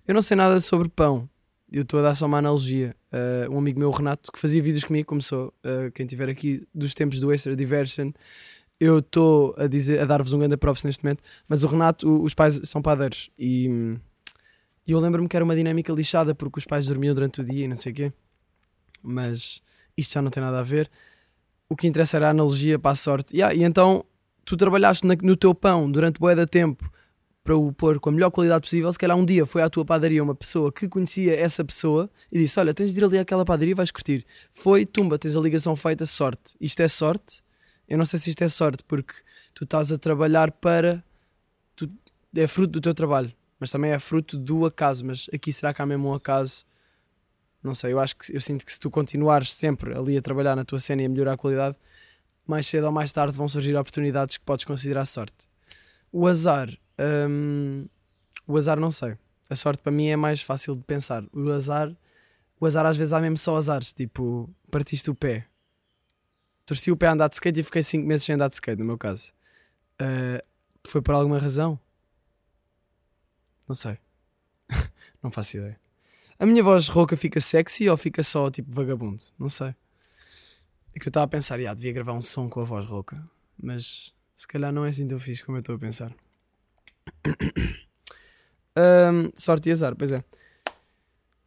Eu 0.08 0.14
não 0.14 0.22
sei 0.22 0.38
nada 0.38 0.62
sobre 0.62 0.88
pão, 0.88 1.30
eu 1.76 1.82
estou 1.84 2.00
a 2.00 2.04
dar 2.04 2.16
só 2.16 2.26
uma 2.26 2.38
analogia. 2.38 2.96
Uh, 3.12 3.52
um 3.54 3.58
amigo 3.60 3.78
meu, 3.80 3.92
Renato, 3.92 4.32
que 4.32 4.40
fazia 4.40 4.62
vídeos 4.64 4.86
comigo, 4.86 5.08
começou, 5.08 5.54
uh, 5.66 5.92
quem 5.94 6.06
tiver 6.06 6.30
aqui 6.30 6.66
dos 6.74 6.94
tempos 6.94 7.20
do 7.20 7.34
Extra 7.34 7.56
Diversion, 7.56 8.12
eu 8.80 9.00
estou 9.00 9.54
a, 9.58 9.68
dizer, 9.68 10.00
a 10.00 10.06
dar-vos 10.06 10.32
um 10.34 10.40
grande 10.40 10.56
props 10.58 10.84
neste 10.84 11.04
momento, 11.04 11.22
mas 11.48 11.64
o 11.64 11.68
Renato, 11.68 12.08
o- 12.10 12.24
os 12.24 12.34
pais 12.34 12.60
são 12.64 12.82
padeiros 12.82 13.30
e, 13.38 13.98
e 14.88 14.92
eu 14.92 15.00
lembro-me 15.00 15.28
que 15.28 15.36
era 15.36 15.44
uma 15.44 15.56
dinâmica 15.56 15.92
lixada 15.94 16.34
porque 16.36 16.60
os 16.60 16.66
pais 16.66 16.86
dormiam 16.88 17.14
durante 17.14 17.42
o 17.42 17.44
dia 17.46 17.66
e 17.66 17.68
não 17.68 17.76
sei 17.76 17.92
o 17.92 17.96
quê, 17.96 18.14
mas 19.02 19.62
isto 19.98 20.14
já 20.14 20.22
não 20.22 20.30
tem 20.32 20.42
nada 20.44 20.60
a 20.60 20.64
ver. 20.64 20.90
O 21.70 21.76
que 21.76 21.88
interessa 21.88 22.18
era 22.18 22.28
a 22.28 22.32
analogia 22.32 22.78
para 22.78 22.92
a 22.92 22.96
sorte. 22.96 23.36
Yeah, 23.36 23.54
e 23.56 23.64
então 23.64 24.06
tu 24.44 24.56
trabalhaste 24.56 25.06
na- 25.08 25.16
no 25.22 25.36
teu 25.36 25.54
pão 25.56 25.90
durante 25.92 26.20
bué 26.20 26.36
de 26.36 26.46
tempo 26.46 26.90
para 27.46 27.56
o 27.56 27.72
pôr 27.72 28.00
com 28.00 28.10
a 28.10 28.12
melhor 28.12 28.32
qualidade 28.32 28.64
possível. 28.64 28.92
Se 28.92 28.98
calhar 28.98 29.16
um 29.16 29.24
dia 29.24 29.46
foi 29.46 29.62
à 29.62 29.70
tua 29.70 29.86
padaria 29.86 30.22
uma 30.22 30.34
pessoa 30.34 30.72
que 30.72 30.90
conhecia 30.90 31.40
essa 31.40 31.64
pessoa 31.64 32.10
e 32.32 32.40
disse: 32.40 32.60
Olha, 32.60 32.74
tens 32.74 32.92
de 32.92 33.00
ir 33.00 33.04
ali 33.04 33.20
àquela 33.20 33.46
padaria 33.46 33.72
e 33.72 33.76
vais 33.76 33.92
curtir. 33.92 34.26
Foi, 34.52 34.84
tumba, 34.84 35.20
tens 35.20 35.38
a 35.38 35.40
ligação 35.40 35.76
feita, 35.76 36.08
sorte. 36.08 36.56
Isto 36.60 36.82
é 36.82 36.88
sorte? 36.88 37.44
Eu 37.88 38.00
não 38.00 38.06
sei 38.06 38.20
se 38.20 38.32
isto 38.32 38.44
é 38.44 38.50
sorte 38.50 38.84
porque 38.88 39.14
tu 39.54 39.64
estás 39.64 39.92
a 39.92 39.98
trabalhar 39.98 40.52
para. 40.52 41.04
Tu, 41.76 41.88
é 42.36 42.48
fruto 42.48 42.72
do 42.72 42.82
teu 42.82 42.96
trabalho, 42.96 43.32
mas 43.60 43.70
também 43.70 43.92
é 43.92 44.00
fruto 44.00 44.40
do 44.40 44.66
acaso. 44.66 45.06
Mas 45.06 45.30
aqui 45.32 45.54
será 45.54 45.72
que 45.72 45.84
há 45.84 45.86
mesmo 45.86 46.10
um 46.10 46.16
acaso? 46.16 46.66
Não 47.62 47.76
sei, 47.76 47.94
eu 47.94 48.00
acho 48.00 48.16
que 48.16 48.36
eu 48.36 48.42
sinto 48.42 48.66
que 48.66 48.72
se 48.72 48.80
tu 48.80 48.90
continuares 48.90 49.54
sempre 49.54 49.96
ali 49.96 50.18
a 50.18 50.22
trabalhar 50.22 50.56
na 50.56 50.66
tua 50.66 50.80
cena 50.80 51.04
e 51.04 51.06
a 51.06 51.10
melhorar 51.10 51.34
a 51.34 51.38
qualidade, 51.38 51.76
mais 52.48 52.66
cedo 52.66 52.86
ou 52.86 52.92
mais 52.92 53.12
tarde 53.12 53.38
vão 53.38 53.48
surgir 53.48 53.76
oportunidades 53.76 54.38
que 54.38 54.44
podes 54.44 54.66
considerar 54.66 55.06
sorte. 55.06 55.48
O 56.12 56.28
azar, 56.28 56.76
hum, 57.00 57.88
o 58.48 58.58
azar 58.58 58.80
não 58.80 58.92
sei. 58.92 59.18
A 59.50 59.56
sorte 59.56 59.82
para 59.82 59.92
mim 59.92 60.08
é 60.08 60.16
mais 60.16 60.42
fácil 60.42 60.76
de 60.76 60.84
pensar. 60.84 61.24
O 61.34 61.52
azar, 61.52 61.96
o 62.60 62.66
azar 62.66 62.86
às 62.86 62.98
vezes 62.98 63.14
há 63.14 63.20
mesmo 63.20 63.38
só 63.38 63.56
azares, 63.56 63.94
tipo, 63.94 64.50
partiste 64.72 65.10
o 65.10 65.16
pé. 65.16 65.48
Torci 66.66 66.92
o 66.92 66.98
pé 66.98 67.08
a 67.08 67.12
andar 67.12 67.28
de 67.28 67.36
skate 67.36 67.60
e 67.60 67.64
fiquei 67.64 67.84
5 67.84 68.08
meses 68.08 68.26
sem 68.26 68.36
andar 68.36 68.48
de 68.48 68.56
skate, 68.56 68.80
no 68.80 68.86
meu 68.86 68.98
caso. 68.98 69.32
Ah, 70.00 70.44
foi 70.88 71.02
por 71.02 71.14
alguma 71.16 71.38
razão? 71.38 71.80
Não 73.68 73.76
sei. 73.76 73.98
não 75.22 75.32
faço 75.32 75.58
ideia. 75.58 75.80
A 76.38 76.46
minha 76.46 76.64
voz 76.64 76.88
rouca 76.88 77.16
fica 77.16 77.40
sexy 77.40 77.90
ou 77.90 77.98
fica 77.98 78.22
só 78.22 78.52
tipo 78.52 78.72
vagabundo? 78.72 79.24
Não 79.40 79.50
sei. 79.50 79.76
É 80.94 81.00
que 81.00 81.08
eu 81.08 81.10
estava 81.10 81.26
a 81.26 81.30
pensar, 81.30 81.60
já, 81.60 81.74
devia 81.74 81.94
gravar 81.94 82.14
um 82.14 82.22
som 82.22 82.50
com 82.50 82.62
a 82.62 82.64
voz 82.64 82.86
rouca. 82.86 83.24
Mas 83.58 84.14
se 84.36 84.48
calhar 84.48 84.72
não 84.72 84.86
é 84.86 84.90
assim 84.90 85.08
tão 85.08 85.20
fixe 85.20 85.44
como 85.44 85.58
eu 85.58 85.60
estou 85.60 85.76
a 85.76 85.80
pensar. 85.80 86.14
Ahm, 88.78 89.30
sorte 89.36 89.70
e 89.70 89.72
azar, 89.72 89.96
pois 89.96 90.12
é. 90.12 90.24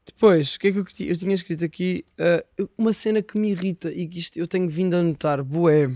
Depois, 0.06 0.54
o 0.54 0.58
que 0.58 0.68
é 0.68 0.72
que 0.72 0.78
eu, 0.78 0.84
eu 1.08 1.16
tinha 1.16 1.34
escrito 1.34 1.64
aqui? 1.64 2.04
Eu- 2.56 2.70
uma 2.76 2.92
cena 2.92 3.22
que 3.22 3.38
me 3.38 3.50
irrita 3.50 3.92
e 3.92 4.08
que 4.08 4.18
isto 4.18 4.38
eu 4.38 4.46
tenho 4.46 4.68
vindo 4.68 4.94
a 4.94 5.02
notar, 5.02 5.42
bué, 5.44 5.90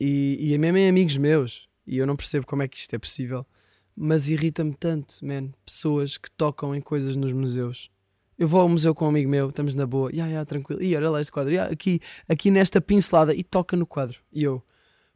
e, 0.00 0.36
e 0.40 0.54
é 0.54 0.58
mesmo 0.58 0.78
em 0.78 0.88
amigos 0.88 1.16
meus, 1.16 1.68
e 1.86 1.98
eu 1.98 2.06
não 2.06 2.16
percebo 2.16 2.46
como 2.46 2.62
é 2.62 2.68
que 2.68 2.76
isto 2.78 2.94
é 2.94 2.98
possível, 2.98 3.46
mas 3.94 4.30
irrita-me 4.30 4.74
tanto, 4.74 5.14
man, 5.24 5.50
pessoas 5.66 6.16
que 6.16 6.30
tocam 6.30 6.74
em 6.74 6.80
coisas 6.80 7.16
nos 7.16 7.32
museus. 7.32 7.90
Eu 8.38 8.48
vou 8.48 8.60
ao 8.60 8.68
museu 8.68 8.94
com 8.94 9.04
um 9.04 9.08
amigo 9.08 9.28
meu, 9.28 9.50
estamos 9.50 9.74
na 9.74 9.84
boa, 9.86 10.10
ya, 10.14 10.26
ya, 10.26 10.44
tranquilo, 10.44 10.82
e 10.82 10.96
olha 10.96 11.10
lá 11.10 11.20
este 11.20 11.32
quadro, 11.32 11.52
ya, 11.52 11.64
aqui, 11.66 12.00
aqui 12.28 12.50
nesta 12.50 12.80
pincelada, 12.80 13.34
e 13.34 13.44
toca 13.44 13.76
no 13.76 13.86
quadro. 13.86 14.18
E 14.32 14.42
eu, 14.42 14.62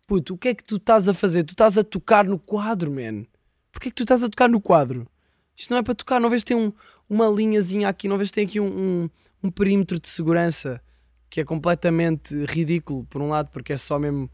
puto, 0.07 0.35
o 0.35 0.39
que 0.39 0.49
é 0.49 0.55
que 0.55 0.65
tu 0.65 0.77
estás 0.77 1.09
a 1.09 1.15
fazer? 1.15 1.45
Tu 1.45 1.53
estás 1.53 1.79
a 1.79 1.85
tocar 1.85 2.25
no 2.27 2.39
quadro, 2.39 2.93
man. 2.93 3.25
Porquê 3.73 3.91
que 3.91 3.97
tu 3.97 4.05
estás 4.05 4.23
a 4.23 4.29
tocar 4.29 4.49
no 4.49 4.61
quadro? 4.61 5.09
Isto 5.57 5.71
não 5.71 5.79
é 5.79 5.83
para 5.83 5.95
tocar, 5.95 6.21
não 6.21 6.31
vês 6.31 6.45
tem 6.45 6.57
um, 6.57 6.73
uma 7.09 7.27
linhazinha 7.29 7.89
aqui, 7.89 8.07
não 8.07 8.19
vês 8.19 8.31
tem 8.31 8.45
aqui 8.45 8.61
um, 8.61 8.67
um, 8.67 9.11
um 9.43 9.51
perímetro 9.51 9.99
de 9.99 10.09
segurança 10.09 10.81
que 11.29 11.41
é 11.41 11.45
completamente 11.45 12.35
ridículo, 12.45 13.05
por 13.05 13.23
um 13.23 13.29
lado, 13.29 13.49
porque 13.51 13.73
é 13.73 13.79
só 13.79 13.99
mesmo 13.99 14.31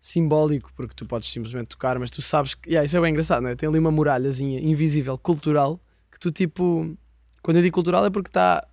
simbólico, 0.00 0.72
porque 0.74 0.94
tu 0.94 1.06
podes 1.06 1.30
simplesmente 1.30 1.68
tocar, 1.68 1.98
mas 1.98 2.10
tu 2.10 2.20
sabes 2.20 2.54
que. 2.54 2.70
Yeah, 2.70 2.84
isso 2.84 2.96
é 2.96 3.00
bem 3.00 3.10
engraçado, 3.10 3.42
não 3.42 3.50
é? 3.50 3.54
Tem 3.54 3.68
ali 3.68 3.78
uma 3.78 3.90
muralhazinha 3.90 4.58
invisível, 4.58 5.16
cultural, 5.16 5.78
que 6.10 6.18
tu 6.18 6.32
tipo. 6.32 6.96
Quando 7.42 7.58
eu 7.58 7.62
digo 7.62 7.74
cultural 7.74 8.04
é 8.04 8.10
porque 8.10 8.30
está. 8.30 8.66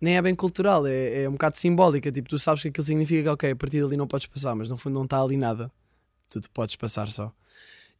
Nem 0.00 0.16
é 0.16 0.22
bem 0.22 0.34
cultural, 0.34 0.86
é, 0.86 1.22
é 1.22 1.28
um 1.28 1.32
bocado 1.32 1.56
simbólica. 1.56 2.10
Tipo, 2.10 2.28
tu 2.28 2.38
sabes 2.38 2.62
que 2.62 2.68
aquilo 2.68 2.84
significa 2.84 3.22
que, 3.22 3.28
ok, 3.28 3.50
a 3.52 3.56
partir 3.56 3.80
dali 3.80 3.96
não 3.96 4.06
podes 4.06 4.26
passar, 4.26 4.54
mas 4.54 4.68
no 4.68 4.76
fundo 4.76 4.94
não 4.94 5.04
está 5.04 5.20
ali 5.20 5.36
nada. 5.36 5.70
Tu 6.28 6.40
te 6.40 6.48
podes 6.48 6.74
passar 6.74 7.10
só. 7.10 7.32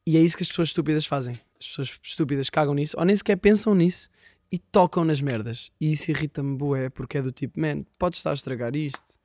E 0.07 0.17
é 0.17 0.21
isso 0.21 0.37
que 0.37 0.43
as 0.43 0.49
pessoas 0.49 0.69
estúpidas 0.69 1.07
fazem. 1.07 1.35
As 1.61 1.69
pessoas 1.69 1.99
estúpidas 2.03 2.51
cagam 2.51 2.75
nisso, 2.75 2.97
ou 2.99 3.05
nem 3.05 3.17
sequer 3.17 3.37
pensam 3.37 3.75
nisso 3.75 4.09
e 4.51 4.59
tocam 4.59 5.05
nas 5.05 5.21
merdas. 5.21 5.71
E 5.81 5.93
isso 5.93 6.11
irrita-me, 6.11 6.57
bué, 6.57 6.91
porque 6.91 7.19
é 7.19 7.23
do 7.23 7.33
tipo, 7.33 7.59
man, 7.59 7.85
podes 7.99 8.19
estar 8.19 8.31
a 8.31 8.35
estragar 8.35 8.77
isto. 8.77 9.19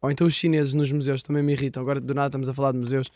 Ou 0.00 0.10
então 0.10 0.26
os 0.26 0.34
chineses 0.34 0.74
nos 0.74 0.92
museus 0.92 1.22
também 1.22 1.42
me 1.42 1.52
irritam. 1.52 1.82
Agora 1.82 2.00
do 2.00 2.14
nada 2.14 2.28
estamos 2.28 2.48
a 2.48 2.54
falar 2.54 2.72
de 2.72 2.78
museus. 2.78 3.10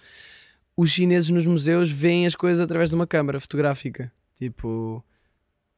Os 0.77 0.91
chineses 0.91 1.31
nos 1.31 1.47
museus 1.47 1.91
veem 1.91 2.27
as 2.27 2.35
coisas 2.35 2.61
através 2.61 2.89
de 2.89 2.97
uma 2.97 3.07
câmara 3.07 3.39
fotográfica. 3.39 4.11
Tipo, 4.35 5.05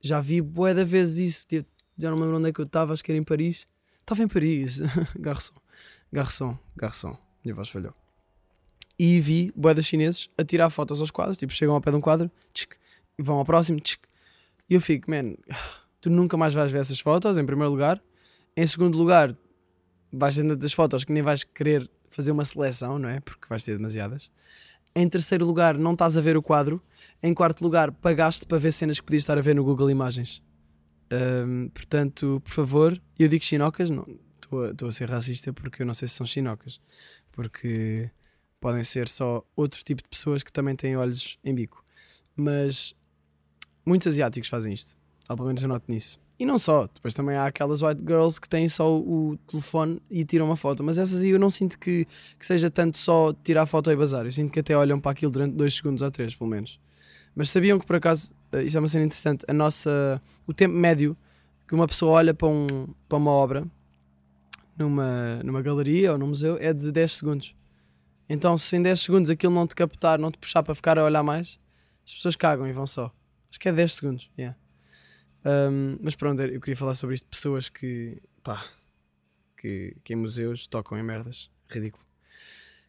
já 0.01 0.21
vi 0.21 0.41
bué 0.41 0.73
da 0.73 0.85
vezes 0.85 1.19
isso. 1.19 1.47
Tipo, 1.47 1.69
já 1.99 2.11
não 2.11 2.17
me 2.17 2.23
lembro 2.23 2.39
onde 2.39 2.49
é 2.49 2.53
que 2.53 2.61
eu 2.61 2.65
estava, 2.65 2.93
acho 2.93 3.05
que 3.05 3.11
era 3.11 3.19
em 3.19 3.25
Paris. 3.25 3.67
Estava 4.01 4.23
em 4.23 4.29
Paris. 4.29 4.81
garçom, 5.19 5.55
garçom, 6.13 6.59
garçom. 6.77 7.19
Minha 7.45 7.55
voz 7.55 7.69
falhou. 7.69 8.00
E 9.03 9.19
vi 9.19 9.51
de 9.75 9.83
chineses 9.83 10.29
a 10.37 10.45
tirar 10.45 10.69
fotos 10.69 11.01
aos 11.01 11.11
quadros. 11.11 11.39
Tipo, 11.39 11.53
chegam 11.55 11.75
ao 11.75 11.81
pé 11.81 11.91
de 11.91 11.97
um 11.97 12.01
quadro, 12.03 12.31
tchic, 12.53 12.77
vão 13.19 13.39
ao 13.39 13.45
próximo, 13.47 13.81
tchic. 13.81 14.03
E 14.69 14.75
eu 14.75 14.81
fico, 14.81 15.11
man, 15.11 15.37
tu 16.03 16.11
nunca 16.11 16.37
mais 16.37 16.53
vais 16.53 16.71
ver 16.71 16.81
essas 16.81 17.01
fotos, 17.01 17.39
em 17.39 17.47
primeiro 17.47 17.71
lugar. 17.71 17.99
Em 18.55 18.67
segundo 18.67 18.99
lugar, 18.99 19.35
vais 20.13 20.37
ter 20.37 20.47
tantas 20.47 20.73
fotos 20.75 21.03
que 21.05 21.13
nem 21.15 21.23
vais 21.23 21.45
querer 21.45 21.91
fazer 22.11 22.31
uma 22.33 22.45
seleção, 22.45 22.99
não 22.99 23.09
é? 23.09 23.21
Porque 23.21 23.47
vais 23.49 23.65
ter 23.65 23.75
demasiadas. 23.77 24.31
Em 24.95 25.09
terceiro 25.09 25.47
lugar, 25.47 25.79
não 25.79 25.93
estás 25.95 26.19
a 26.19 26.21
ver 26.21 26.37
o 26.37 26.43
quadro. 26.43 26.83
Em 27.23 27.33
quarto 27.33 27.63
lugar, 27.63 27.91
pagaste 27.93 28.45
para 28.45 28.59
ver 28.59 28.73
cenas 28.73 29.01
que 29.01 29.07
podias 29.07 29.23
estar 29.23 29.39
a 29.39 29.41
ver 29.41 29.55
no 29.55 29.65
Google 29.65 29.91
Imagens. 29.91 30.43
Ahm, 31.11 31.69
portanto, 31.73 32.41
por 32.45 32.51
favor, 32.51 33.01
eu 33.19 33.29
digo 33.29 33.43
chinocas, 33.45 33.89
não 33.89 34.07
estou 34.43 34.87
a- 34.87 34.89
a 34.89 34.93
ser 34.93 35.09
racista 35.09 35.53
porque 35.55 35.83
eu 35.83 35.87
não 35.87 35.95
sei 35.95 36.07
se 36.07 36.15
são 36.15 36.27
chinocas, 36.27 36.81
porque 37.33 38.11
podem 38.61 38.85
ser 38.85 39.09
só 39.09 39.43
outro 39.57 39.83
tipo 39.83 40.03
de 40.03 40.09
pessoas 40.09 40.43
que 40.43 40.53
também 40.53 40.77
têm 40.77 40.97
olhos 40.97 41.39
em 41.43 41.55
bico. 41.55 41.85
Mas 42.37 42.95
muitos 43.85 44.07
asiáticos 44.07 44.49
fazem 44.49 44.73
isto, 44.73 44.97
ou 45.29 45.37
pelo 45.37 45.49
menos 45.49 45.63
eu 45.63 45.69
noto 45.69 45.85
nisso. 45.89 46.21
E 46.39 46.47
não 46.47 46.59
só, 46.59 46.87
depois 46.87 47.13
também 47.13 47.37
há 47.37 47.47
aquelas 47.47 47.83
white 47.83 48.01
girls 48.01 48.41
que 48.41 48.49
têm 48.49 48.67
só 48.67 48.97
o 48.97 49.37
telefone 49.47 50.01
e 50.11 50.25
tiram 50.25 50.47
uma 50.47 50.57
foto, 50.57 50.83
mas 50.83 50.97
essas 50.97 51.23
aí 51.23 51.31
eu 51.31 51.39
não 51.39 51.51
sinto 51.51 51.79
que, 51.79 52.07
que 52.39 52.47
seja 52.47 52.71
tanto 52.71 52.97
só 52.97 53.35
tirar 53.45 53.67
foto 53.67 53.91
e 53.91 53.97
bazar, 53.97 54.25
eu 54.25 54.33
sinto 54.33 54.51
que 54.51 54.61
até 54.61 54.75
olham 54.75 54.99
para 54.99 55.11
aquilo 55.11 55.31
durante 55.31 55.55
dois 55.55 55.75
segundos 55.75 56.01
ou 56.01 56.11
três, 56.11 56.35
pelo 56.35 56.49
menos. 56.49 56.81
Mas 57.35 57.51
sabiam 57.51 57.79
que 57.79 57.85
por 57.85 57.97
acaso, 57.97 58.33
eh, 58.53 58.63
isto 58.63 58.77
é 58.77 58.79
uma 58.79 58.89
cena 58.89 59.05
interessante, 59.05 59.45
a 59.47 59.53
nossa, 59.53 60.21
o 60.47 60.55
tempo 60.55 60.75
médio 60.75 61.15
que 61.69 61.75
uma 61.75 61.87
pessoa 61.87 62.13
olha 62.13 62.33
para, 62.33 62.49
um, 62.49 62.89
para 63.07 63.19
uma 63.19 63.31
obra 63.31 63.67
numa, 64.79 65.43
numa 65.45 65.61
galeria 65.61 66.13
ou 66.13 66.19
num 66.19 66.29
museu 66.29 66.57
é 66.59 66.73
de 66.73 66.91
10 66.91 67.13
segundos. 67.13 67.55
Então, 68.33 68.57
se 68.57 68.77
em 68.77 68.83
10 68.83 69.01
segundos 69.01 69.29
aquilo 69.29 69.53
não 69.53 69.67
te 69.67 69.75
captar, 69.75 70.17
não 70.17 70.31
te 70.31 70.39
puxar 70.39 70.63
para 70.63 70.73
ficar 70.73 70.97
a 70.97 71.05
olhar 71.05 71.21
mais, 71.21 71.59
as 72.07 72.15
pessoas 72.15 72.37
cagam 72.37 72.65
e 72.69 72.73
vão 72.73 72.87
só. 72.87 73.13
Acho 73.51 73.59
que 73.59 73.69
é 73.69 73.73
10 73.73 73.93
segundos. 73.93 74.31
Yeah. 74.39 74.57
Um, 75.45 75.99
mas 76.01 76.15
pronto, 76.15 76.41
eu 76.41 76.61
queria 76.61 76.77
falar 76.77 76.95
sobre 76.95 77.17
isto. 77.17 77.29
Pessoas 77.29 77.69
que, 77.69 78.23
pá, 78.45 78.65
que, 79.57 79.97
que 80.05 80.13
em 80.13 80.17
museus 80.17 80.69
tocam 80.69 80.97
em 80.97 81.03
merdas. 81.03 81.51
Ridículo. 81.69 82.05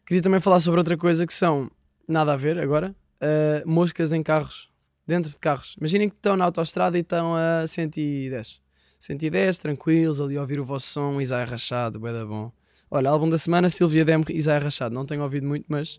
Queria 0.06 0.22
também 0.22 0.38
falar 0.38 0.60
sobre 0.60 0.78
outra 0.78 0.96
coisa 0.96 1.26
que 1.26 1.34
são, 1.34 1.68
nada 2.06 2.34
a 2.34 2.36
ver 2.36 2.56
agora, 2.60 2.94
uh, 3.20 3.68
moscas 3.68 4.12
em 4.12 4.22
carros. 4.22 4.70
dentro 5.04 5.28
de 5.28 5.40
carros. 5.40 5.74
Imaginem 5.76 6.08
que 6.08 6.14
estão 6.14 6.36
na 6.36 6.44
autostrada 6.44 6.96
e 6.96 7.00
estão 7.00 7.34
a 7.34 7.66
110. 7.66 8.60
110, 8.96 9.58
tranquilos, 9.58 10.20
ali 10.20 10.36
a 10.36 10.40
ouvir 10.40 10.60
o 10.60 10.64
vosso 10.64 10.86
som, 10.86 11.20
Isaia 11.20 11.46
Rachado, 11.46 11.98
bué 11.98 12.12
da 12.12 12.24
bom. 12.24 12.52
Olha, 12.94 13.08
álbum 13.08 13.26
da 13.26 13.38
semana, 13.38 13.70
Silvia 13.70 14.04
Dem, 14.04 14.22
Isaia 14.28 14.58
Rachado. 14.58 14.94
Não 14.94 15.06
tenho 15.06 15.22
ouvido 15.22 15.46
muito, 15.46 15.64
mas 15.66 15.98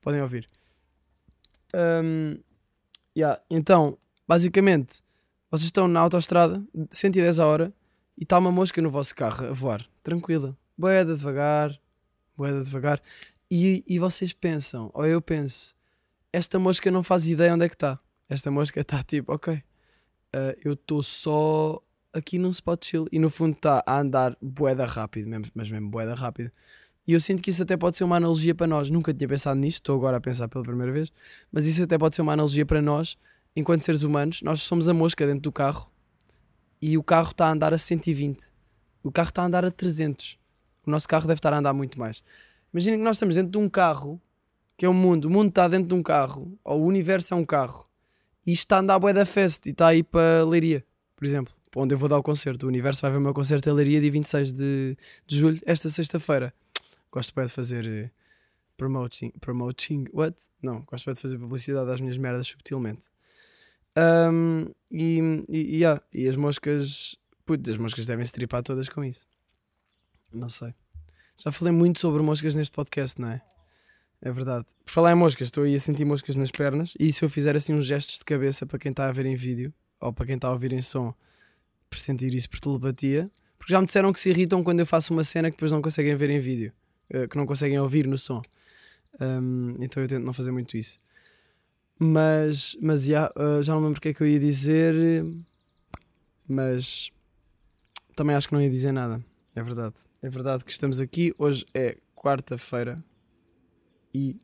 podem 0.00 0.22
ouvir. 0.22 0.48
Um, 1.74 2.38
yeah, 3.16 3.42
Então, 3.50 3.98
basicamente, 4.24 5.02
vocês 5.50 5.64
estão 5.64 5.88
na 5.88 5.98
autostrada, 5.98 6.64
110 6.92 7.40
a 7.40 7.46
hora, 7.46 7.74
e 8.16 8.22
está 8.22 8.38
uma 8.38 8.52
mosca 8.52 8.80
no 8.80 8.88
vosso 8.88 9.16
carro 9.16 9.46
a 9.46 9.52
voar, 9.52 9.84
tranquila. 10.00 10.56
Boeda 10.78 11.16
devagar, 11.16 11.76
boeda 12.36 12.62
devagar. 12.62 13.02
E, 13.50 13.82
e 13.84 13.98
vocês 13.98 14.32
pensam, 14.32 14.92
ou 14.94 15.04
eu 15.04 15.20
penso, 15.20 15.74
esta 16.32 16.56
mosca 16.56 16.88
não 16.88 17.02
faz 17.02 17.26
ideia 17.26 17.52
onde 17.52 17.64
é 17.64 17.68
que 17.68 17.74
está. 17.74 17.98
Esta 18.28 18.48
mosca 18.48 18.80
está 18.80 19.02
tipo, 19.02 19.32
ok, 19.34 19.54
uh, 19.54 19.60
eu 20.64 20.74
estou 20.74 21.02
só 21.02 21.82
aqui 22.18 22.38
num 22.38 22.50
spot 22.50 22.84
chill. 22.84 23.06
E 23.10 23.18
no 23.18 23.30
fundo 23.30 23.54
está 23.54 23.82
a 23.86 24.00
andar 24.00 24.36
boeda 24.42 24.84
rápido, 24.84 25.28
mesmo, 25.28 25.46
mas 25.54 25.70
mesmo 25.70 25.88
boeda 25.88 26.14
rápido. 26.14 26.50
E 27.06 27.12
eu 27.12 27.20
sinto 27.20 27.42
que 27.42 27.50
isso 27.50 27.62
até 27.62 27.76
pode 27.76 27.96
ser 27.96 28.04
uma 28.04 28.16
analogia 28.16 28.54
para 28.54 28.66
nós. 28.66 28.90
Nunca 28.90 29.14
tinha 29.14 29.26
pensado 29.26 29.58
nisto, 29.58 29.76
estou 29.76 29.96
agora 29.96 30.18
a 30.18 30.20
pensar 30.20 30.48
pela 30.48 30.62
primeira 30.62 30.92
vez. 30.92 31.10
Mas 31.50 31.66
isso 31.66 31.82
até 31.82 31.96
pode 31.96 32.14
ser 32.14 32.22
uma 32.22 32.34
analogia 32.34 32.66
para 32.66 32.82
nós, 32.82 33.16
enquanto 33.56 33.82
seres 33.82 34.02
humanos. 34.02 34.42
Nós 34.42 34.62
somos 34.62 34.88
a 34.88 34.94
mosca 34.94 35.26
dentro 35.26 35.42
do 35.42 35.52
carro 35.52 35.90
e 36.82 36.98
o 36.98 37.02
carro 37.02 37.30
está 37.30 37.46
a 37.46 37.52
andar 37.52 37.72
a 37.72 37.78
120. 37.78 38.52
O 39.02 39.10
carro 39.10 39.30
está 39.30 39.42
a 39.42 39.46
andar 39.46 39.64
a 39.64 39.70
300. 39.70 40.38
O 40.86 40.90
nosso 40.90 41.08
carro 41.08 41.26
deve 41.26 41.38
estar 41.38 41.52
a 41.52 41.58
andar 41.58 41.72
muito 41.72 41.98
mais. 41.98 42.22
Imaginem 42.72 42.98
que 42.98 43.04
nós 43.04 43.16
estamos 43.16 43.36
dentro 43.36 43.52
de 43.52 43.58
um 43.58 43.68
carro, 43.68 44.20
que 44.76 44.84
é 44.84 44.88
o 44.88 44.94
mundo. 44.94 45.26
O 45.26 45.30
mundo 45.30 45.48
está 45.48 45.66
dentro 45.66 45.88
de 45.88 45.94
um 45.94 46.02
carro, 46.02 46.58
ou 46.62 46.82
o 46.82 46.86
universo 46.86 47.32
é 47.32 47.36
um 47.36 47.44
carro, 47.44 47.88
e 48.48 48.52
isto 48.52 48.62
está 48.62 48.76
a 48.76 48.80
andar 48.80 49.04
a 49.04 49.12
da 49.12 49.26
fest 49.26 49.66
e 49.66 49.70
está 49.72 49.88
aí 49.88 50.02
para 50.02 50.42
Leiria, 50.42 50.82
por 51.14 51.26
exemplo, 51.26 51.52
onde 51.76 51.94
eu 51.94 51.98
vou 51.98 52.08
dar 52.08 52.18
o 52.18 52.22
concerto. 52.22 52.66
O 52.66 52.68
universo 52.68 53.02
vai 53.02 53.10
ver 53.10 53.18
o 53.18 53.20
meu 53.20 53.34
concerto 53.34 53.68
em 53.68 53.72
Leiria 53.72 54.00
dia 54.00 54.10
26 54.10 54.52
de, 54.52 54.96
de 55.26 55.38
julho, 55.38 55.60
esta 55.64 55.88
sexta-feira. 55.88 56.52
Gosto 57.10 57.34
bem 57.34 57.46
de 57.46 57.52
fazer 57.52 57.86
eh, 57.86 58.10
promoting, 58.76 59.30
promoting, 59.40 60.04
what? 60.12 60.36
Não, 60.62 60.82
gosto 60.82 61.06
bem 61.06 61.14
de 61.14 61.20
fazer 61.20 61.38
publicidade 61.38 61.90
às 61.90 62.00
minhas 62.00 62.18
merdas 62.18 62.46
subtilmente. 62.46 63.08
Um, 63.96 64.66
e, 64.90 65.44
e, 65.48 65.76
yeah, 65.76 66.00
e 66.12 66.28
as 66.28 66.36
moscas, 66.36 67.16
putz, 67.44 67.68
as 67.68 67.76
moscas 67.76 68.06
devem 68.06 68.24
se 68.24 68.32
tripar 68.32 68.62
todas 68.62 68.88
com 68.88 69.02
isso. 69.02 69.26
Não 70.32 70.48
sei. 70.48 70.74
Já 71.36 71.50
falei 71.50 71.72
muito 71.72 71.98
sobre 72.00 72.22
moscas 72.22 72.54
neste 72.54 72.72
podcast, 72.72 73.20
não 73.20 73.30
é? 73.30 73.42
É 74.20 74.32
verdade. 74.32 74.66
Por 74.84 74.90
falar 74.90 75.12
em 75.12 75.14
moscas, 75.14 75.48
estou 75.48 75.64
aí 75.64 75.74
a 75.74 75.80
sentir 75.80 76.04
moscas 76.04 76.36
nas 76.36 76.50
pernas. 76.50 76.94
E 76.98 77.12
se 77.12 77.24
eu 77.24 77.28
fizer 77.28 77.56
assim 77.56 77.72
uns 77.74 77.86
gestos 77.86 78.18
de 78.18 78.24
cabeça 78.24 78.66
para 78.66 78.78
quem 78.78 78.90
está 78.90 79.08
a 79.08 79.12
ver 79.12 79.26
em 79.26 79.36
vídeo, 79.36 79.72
ou 80.00 80.12
para 80.12 80.26
quem 80.26 80.34
está 80.34 80.48
a 80.48 80.52
ouvir 80.52 80.72
em 80.72 80.82
som, 80.82 81.14
por 81.88 81.98
sentir 81.98 82.34
isso 82.34 82.48
por 82.48 82.60
telepatia, 82.60 83.30
porque 83.58 83.72
já 83.72 83.80
me 83.80 83.86
disseram 83.86 84.12
que 84.12 84.20
se 84.20 84.30
irritam 84.30 84.62
quando 84.62 84.80
eu 84.80 84.86
faço 84.86 85.12
uma 85.12 85.24
cena 85.24 85.50
que 85.50 85.56
depois 85.56 85.72
não 85.72 85.82
conseguem 85.82 86.14
ver 86.14 86.30
em 86.30 86.40
vídeo, 86.40 86.72
eh, 87.10 87.26
que 87.26 87.36
não 87.36 87.46
conseguem 87.46 87.78
ouvir 87.78 88.06
no 88.06 88.16
som. 88.16 88.42
Um, 89.20 89.74
então 89.80 90.02
eu 90.02 90.08
tento 90.08 90.24
não 90.24 90.32
fazer 90.32 90.52
muito 90.52 90.76
isso. 90.76 91.00
Mas, 91.98 92.76
mas 92.80 93.04
já, 93.04 93.32
uh, 93.36 93.62
já 93.62 93.74
não 93.74 93.80
lembro 93.80 93.98
o 93.98 94.00
que 94.00 94.08
é 94.08 94.14
que 94.14 94.22
eu 94.22 94.26
ia 94.26 94.38
dizer, 94.38 94.94
mas 96.46 97.10
também 98.14 98.36
acho 98.36 98.48
que 98.48 98.54
não 98.54 98.62
ia 98.62 98.70
dizer 98.70 98.92
nada. 98.92 99.24
É 99.54 99.62
verdade. 99.62 99.96
É 100.22 100.28
verdade 100.28 100.64
que 100.64 100.70
estamos 100.70 101.00
aqui. 101.00 101.34
Hoje 101.36 101.66
é 101.74 101.98
quarta-feira 102.14 103.02
e 104.14 104.36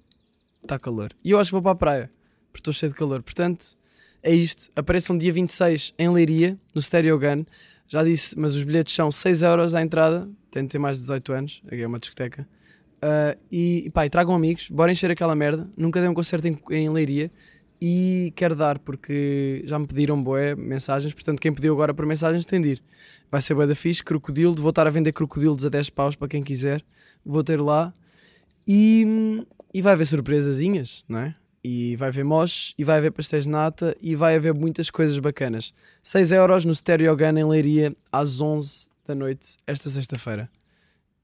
está 0.62 0.78
calor. 0.78 1.12
E 1.22 1.30
eu 1.30 1.38
acho 1.38 1.48
que 1.48 1.52
vou 1.52 1.62
para 1.62 1.72
a 1.72 1.76
praia, 1.76 2.12
porque 2.46 2.60
estou 2.60 2.72
cheio 2.72 2.90
de 2.90 2.98
calor. 2.98 3.22
Portanto, 3.22 3.76
é 4.24 4.34
isto. 4.34 4.70
Apareçam 4.74 5.16
dia 5.16 5.32
26 5.32 5.92
em 5.98 6.08
Leiria, 6.08 6.58
no 6.74 6.80
Stereo 6.80 7.18
Gun. 7.18 7.44
Já 7.86 8.02
disse, 8.02 8.36
mas 8.38 8.56
os 8.56 8.64
bilhetes 8.64 8.94
são 8.94 9.12
6 9.12 9.42
euros 9.42 9.74
à 9.74 9.82
entrada. 9.82 10.28
Tem 10.50 10.62
de 10.62 10.70
ter 10.70 10.78
mais 10.78 10.96
de 10.96 11.02
18 11.02 11.32
anos. 11.32 11.62
Aqui 11.66 11.82
é 11.82 11.86
uma 11.86 11.98
discoteca. 11.98 12.48
Uh, 12.96 13.38
e 13.52 13.90
pá, 13.92 14.06
e 14.06 14.10
tragam 14.10 14.34
amigos, 14.34 14.68
bora 14.70 14.90
encher 14.90 15.10
aquela 15.10 15.34
merda. 15.34 15.68
Nunca 15.76 16.00
dei 16.00 16.08
um 16.08 16.14
concerto 16.14 16.48
em, 16.48 16.58
em 16.70 16.88
Leiria 16.88 17.30
e 17.80 18.32
quero 18.34 18.56
dar 18.56 18.78
porque 18.78 19.62
já 19.66 19.78
me 19.78 19.86
pediram 19.86 20.22
boé 20.22 20.54
mensagens. 20.54 21.12
Portanto, 21.12 21.38
quem 21.38 21.52
pediu 21.52 21.74
agora 21.74 21.92
por 21.92 22.06
mensagens 22.06 22.46
tem 22.46 22.62
de 22.62 22.68
ir. 22.68 22.82
Vai 23.30 23.42
ser 23.42 23.54
boé 23.54 23.66
da 23.66 23.74
fixe. 23.74 24.02
Crocodilo, 24.02 24.54
vou 24.54 24.70
estar 24.70 24.86
a 24.86 24.90
vender 24.90 25.12
crocodilos 25.12 25.66
a 25.66 25.68
10 25.68 25.90
paus 25.90 26.16
para 26.16 26.28
quem 26.28 26.42
quiser. 26.42 26.82
Vou 27.22 27.44
ter 27.44 27.60
lá 27.60 27.92
e, 28.66 29.44
e 29.72 29.82
vai 29.82 29.92
haver 29.92 30.06
surpresazinhas, 30.06 31.04
não 31.06 31.18
é? 31.18 31.34
E 31.64 31.96
vai 31.96 32.08
haver 32.08 32.24
moches, 32.24 32.74
e 32.76 32.84
vai 32.84 32.98
haver 32.98 33.10
pastéis 33.10 33.44
de 33.44 33.50
nata, 33.50 33.96
e 34.00 34.14
vai 34.14 34.36
haver 34.36 34.52
muitas 34.52 34.90
coisas 34.90 35.18
bacanas. 35.18 35.72
6 36.02 36.32
euros 36.32 36.64
no 36.64 36.74
Stereo 36.74 37.16
Gun 37.16 37.38
em 37.38 37.44
Leiria 37.44 37.96
às 38.12 38.40
11 38.40 38.90
da 39.06 39.14
noite, 39.14 39.56
esta 39.66 39.88
sexta-feira. 39.88 40.50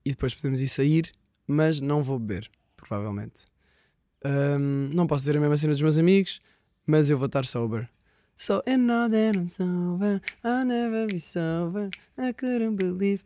E 0.05 0.11
depois 0.11 0.35
podemos 0.35 0.63
ir 0.63 0.69
sair, 0.69 1.13
mas 1.47 1.81
não 1.81 2.03
vou 2.03 2.19
beber, 2.19 2.51
provavelmente. 2.75 3.45
Um, 4.25 4.91
não 4.95 5.07
posso 5.07 5.23
dizer 5.23 5.37
a 5.37 5.41
mesma 5.41 5.57
cena 5.57 5.75
dos 5.75 5.83
meus 5.83 5.99
amigos, 5.99 6.41
mas 6.87 7.11
eu 7.11 7.19
vou 7.19 7.27
estar 7.27 7.45
sober. 7.45 7.89
So, 8.37 8.63
and 8.67 8.87
now 8.87 9.11
that 9.11 9.37
I'm 9.37 9.49
sober, 9.49 10.23
I'll 10.43 10.65
never 10.65 11.07
be 11.07 11.19
sober, 11.19 11.91
I 12.17 12.33
couldn't 12.33 12.77
believe. 12.77 13.23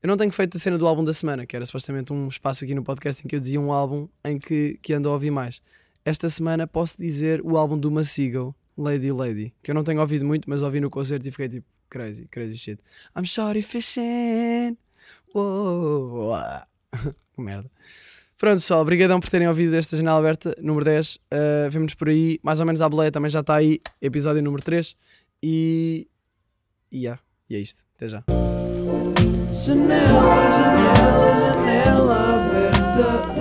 Eu 0.00 0.08
não 0.08 0.16
tenho 0.16 0.30
feito 0.30 0.56
a 0.56 0.60
cena 0.60 0.78
do 0.78 0.86
álbum 0.86 1.04
da 1.04 1.12
semana, 1.12 1.44
que 1.44 1.56
era 1.56 1.66
supostamente 1.66 2.12
um 2.12 2.28
espaço 2.28 2.64
aqui 2.64 2.74
no 2.74 2.84
podcast 2.84 3.24
em 3.24 3.28
que 3.28 3.34
eu 3.34 3.40
dizia 3.40 3.60
um 3.60 3.72
álbum 3.72 4.08
em 4.24 4.38
que, 4.38 4.78
que 4.80 4.94
ando 4.94 5.08
a 5.08 5.12
ouvir 5.12 5.30
mais. 5.32 5.60
Esta 6.04 6.28
semana 6.28 6.66
posso 6.66 6.96
dizer 6.98 7.40
o 7.44 7.56
álbum 7.56 7.78
do 7.78 7.90
Massigo, 7.90 8.54
Lady 8.76 9.12
Lady, 9.12 9.54
que 9.62 9.70
eu 9.70 9.74
não 9.74 9.84
tenho 9.84 10.00
ouvido 10.00 10.24
muito, 10.24 10.50
mas 10.50 10.60
ouvi 10.60 10.80
no 10.80 10.90
concerto 10.90 11.28
e 11.28 11.30
fiquei 11.30 11.48
tipo, 11.48 11.66
crazy, 11.88 12.26
crazy 12.28 12.58
shit. 12.58 12.80
I'm 13.16 13.24
shorty 13.24 13.62
fishing. 13.62 14.76
Uou, 15.32 16.32
merda. 17.38 17.70
Pronto, 18.36 18.58
pessoal, 18.60 18.80
obrigadão 18.80 19.20
por 19.20 19.30
terem 19.30 19.46
ouvido 19.46 19.76
esta 19.76 19.96
janela 19.96 20.18
aberta, 20.18 20.52
número 20.60 20.84
10. 20.84 21.14
Uh, 21.14 21.70
Vemo-nos 21.70 21.94
por 21.94 22.08
aí, 22.08 22.40
mais 22.42 22.58
ou 22.58 22.66
menos 22.66 22.82
a 22.82 22.88
boleia 22.88 23.12
também 23.12 23.30
já 23.30 23.38
está 23.38 23.54
aí, 23.54 23.80
episódio 24.00 24.42
número 24.42 24.64
3. 24.64 24.96
E. 25.40 26.08
E 26.90 26.98
yeah, 26.98 27.22
e 27.48 27.54
é 27.54 27.60
isto. 27.60 27.84
Até 27.94 28.08
já. 28.08 28.24
Janela, 29.64 30.50
janela, 30.58 31.36
janela 31.38 32.48
aberta. 32.48 33.32